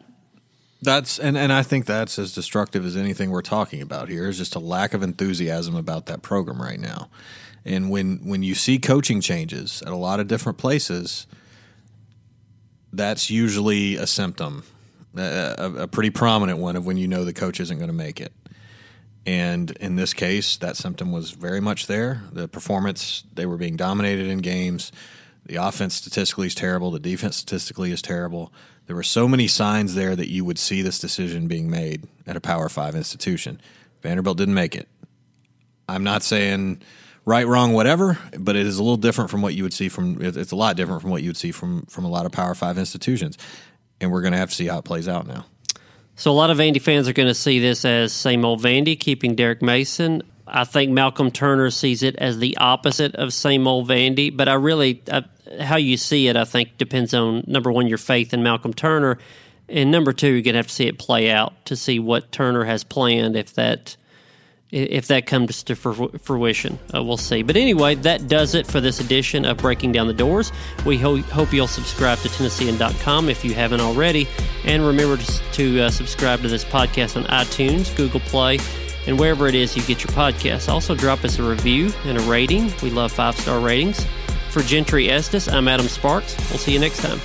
That's 0.82 1.20
and, 1.20 1.38
and 1.38 1.54
I 1.54 1.62
think 1.64 1.86
that's 1.86 2.18
as 2.18 2.34
destructive 2.34 2.86
as 2.86 2.98
anything 2.98 3.30
we're 3.30 3.44
talking 3.44 3.82
about 3.82 4.10
here 4.10 4.28
is 4.28 4.38
just 4.38 4.56
a 4.56 4.60
lack 4.60 4.94
of 4.94 5.04
enthusiasm 5.04 5.76
about 5.76 6.08
that 6.08 6.24
program 6.24 6.62
right 6.62 6.80
now. 6.80 7.10
And 7.64 7.92
when 7.92 8.18
when 8.28 8.42
you 8.42 8.56
see 8.56 8.80
coaching 8.80 9.22
changes 9.22 9.84
at 9.84 9.90
a 9.90 9.96
lot 9.96 10.20
of 10.20 10.28
different 10.28 10.58
places, 10.58 11.28
that's 12.92 13.30
usually 13.30 13.96
a 13.96 14.08
symptom, 14.08 14.64
a, 15.16 15.72
a, 15.78 15.88
pretty 15.88 16.10
prominent 16.10 16.58
one 16.58 16.76
of 16.76 16.86
when 16.86 16.98
you 16.98 17.08
know 17.08 17.24
the 17.24 17.34
coach 17.34 17.60
isn't 17.60 17.78
going 17.78 17.88
to 17.88 17.94
make 17.94 18.20
it. 18.20 18.34
And 19.26 19.72
in 19.72 19.96
this 19.96 20.14
case, 20.14 20.58
that 20.58 20.78
symptom 20.78 21.12
was 21.12 21.32
very 21.32 21.60
much 21.60 21.88
there. 21.88 22.24
The 22.32 22.48
performance, 22.48 23.24
they 23.34 23.46
were 23.46 23.58
being 23.58 23.76
dominated 23.76 24.28
in 24.28 24.40
games. 24.40 24.92
The 25.46 25.58
offense 25.58 25.96
statistically 25.96 26.48
is 26.48 26.56
terrible. 26.56 26.92
The 26.92 27.00
defense 27.00 27.38
statistically 27.38 27.92
is 27.92 28.02
terrible. 28.02 28.52
There 28.88 28.96
were 28.96 29.04
so 29.04 29.28
many 29.28 29.48
signs 29.48 29.96
there 29.96 30.16
that 30.16 30.30
you 30.30 30.44
would 30.44 30.58
see 30.58 30.82
this 30.82 31.00
decision 31.00 31.48
being 31.48 31.70
made 31.70 32.08
at 32.26 32.36
a 32.36 32.42
Power 32.42 32.68
Five 32.68 32.96
institution. 32.96 33.62
Vanderbilt 34.02 34.38
didn't 34.38 34.56
make 34.56 34.76
it. 34.76 34.88
I'm 35.88 36.04
not 36.04 36.24
saying 36.24 36.82
right, 37.26 37.46
wrong, 37.46 37.74
whatever, 37.74 38.18
but 38.38 38.56
it 38.56 38.66
is 38.66 38.80
a 38.80 38.84
little 38.84 38.98
different 38.98 39.30
from 39.30 39.42
what 39.42 39.54
you 39.54 39.64
would 39.64 39.74
see 39.74 39.88
from. 39.88 40.18
It's 40.20 40.52
a 40.52 40.56
lot 40.56 40.76
different 40.76 41.02
from 41.02 41.12
what 41.12 41.22
you 41.22 41.30
would 41.30 41.38
see 41.38 41.52
from 41.52 41.86
from 41.86 42.06
a 42.06 42.10
lot 42.10 42.26
of 42.26 42.32
Power 42.32 42.56
Five 42.56 42.78
institutions, 42.78 43.38
and 44.00 44.12
we're 44.12 44.22
going 44.22 44.34
to 44.34 44.40
have 44.40 44.50
to 44.50 44.56
see 44.56 44.68
how 44.68 44.80
it 44.80 44.86
plays 44.86 45.08
out 45.08 45.28
now. 45.28 45.46
So 46.22 46.30
a 46.30 46.34
lot 46.34 46.52
of 46.52 46.60
Vandy 46.60 46.80
fans 46.80 47.08
are 47.08 47.14
going 47.14 47.30
to 47.30 47.34
see 47.34 47.58
this 47.58 47.84
as 47.84 48.14
same 48.14 48.46
old 48.46 48.62
Vandy 48.62 49.00
keeping 49.00 49.34
Derek 49.34 49.64
Mason. 49.64 50.22
I 50.46 50.66
think 50.66 50.92
Malcolm 50.92 51.32
Turner 51.32 51.72
sees 51.72 52.04
it 52.04 52.16
as 52.18 52.38
the 52.38 52.56
opposite 52.58 53.16
of 53.16 53.34
same 53.34 53.68
old 53.68 53.90
Vandy, 53.90 54.30
but 54.38 54.48
I 54.48 54.54
really 54.54 55.02
I, 55.12 55.24
how 55.60 55.78
you 55.78 55.98
see 55.98 56.28
it, 56.28 56.36
I 56.36 56.46
think, 56.46 56.78
depends 56.78 57.16
on 57.16 57.44
number 57.48 57.72
one 57.72 57.88
your 57.88 57.98
faith 57.98 58.36
in 58.36 58.44
Malcolm 58.44 58.72
Turner, 58.72 59.18
and 59.68 59.90
number 59.90 60.14
two 60.14 60.28
you're 60.28 60.44
going 60.44 60.54
to 60.54 60.60
have 60.60 60.68
to 60.68 60.74
see 60.74 60.86
it 60.86 61.00
play 61.00 61.32
out 61.32 61.66
to 61.66 61.76
see 61.76 61.98
what 61.98 62.32
Turner 62.32 62.66
has 62.66 62.84
planned 62.84 63.36
if 63.36 63.56
that 63.56 63.98
if 64.72 65.08
that 65.08 65.26
comes 65.26 65.64
to 65.64 65.76
fruition. 65.76 66.80
Uh, 66.94 67.04
we'll 67.04 67.18
see. 67.18 67.44
But 67.44 67.58
anyway, 67.58 67.96
that 67.96 68.28
does 68.28 68.56
it 68.56 68.66
for 68.66 68.80
this 68.80 69.00
edition 69.00 69.46
of 69.46 69.58
Breaking 69.58 69.92
Down 69.92 70.08
the 70.08 70.14
Doors. 70.14 70.52
We 70.86 70.98
ho- 70.98 71.22
hope 71.22 71.52
you'll 71.52 71.68
subscribe 71.68 72.20
to 72.20 72.30
Tennessean.com 72.30 73.30
if 73.30 73.44
you 73.44 73.54
haven't 73.54 73.82
already. 73.82 74.28
And 74.66 74.86
remember 74.86 75.18
to, 75.18 75.42
to 75.54 75.82
uh, 75.82 75.90
subscribe 75.90 76.42
to 76.42 76.48
this 76.48 76.64
podcast 76.64 77.18
on 77.18 77.24
iTunes, 77.26 77.96
Google 77.98 78.22
Play, 78.22 78.60
and 79.08 79.20
wherever 79.20 79.48
it 79.48 79.56
is 79.56 79.76
you 79.76 79.84
get 79.84 80.04
your 80.04 80.14
podcasts. 80.14 80.70
Also, 80.70 80.96
drop 80.96 81.24
us 81.24 81.40
a 81.40 81.44
review 81.44 81.92
and 82.06 82.18
a 82.18 82.22
rating. 82.22 82.72
We 82.82 82.92
love 82.92 83.12
five 83.12 83.38
star 83.38 83.60
ratings. 83.60 84.06
For 84.50 84.62
Gentry 84.62 85.10
Estes, 85.10 85.48
I'm 85.48 85.68
Adam 85.70 85.88
Sparks. 85.88 86.36
We'll 86.50 86.60
see 86.60 86.74
you 86.74 86.80
next 86.80 87.02
time. 87.02 87.20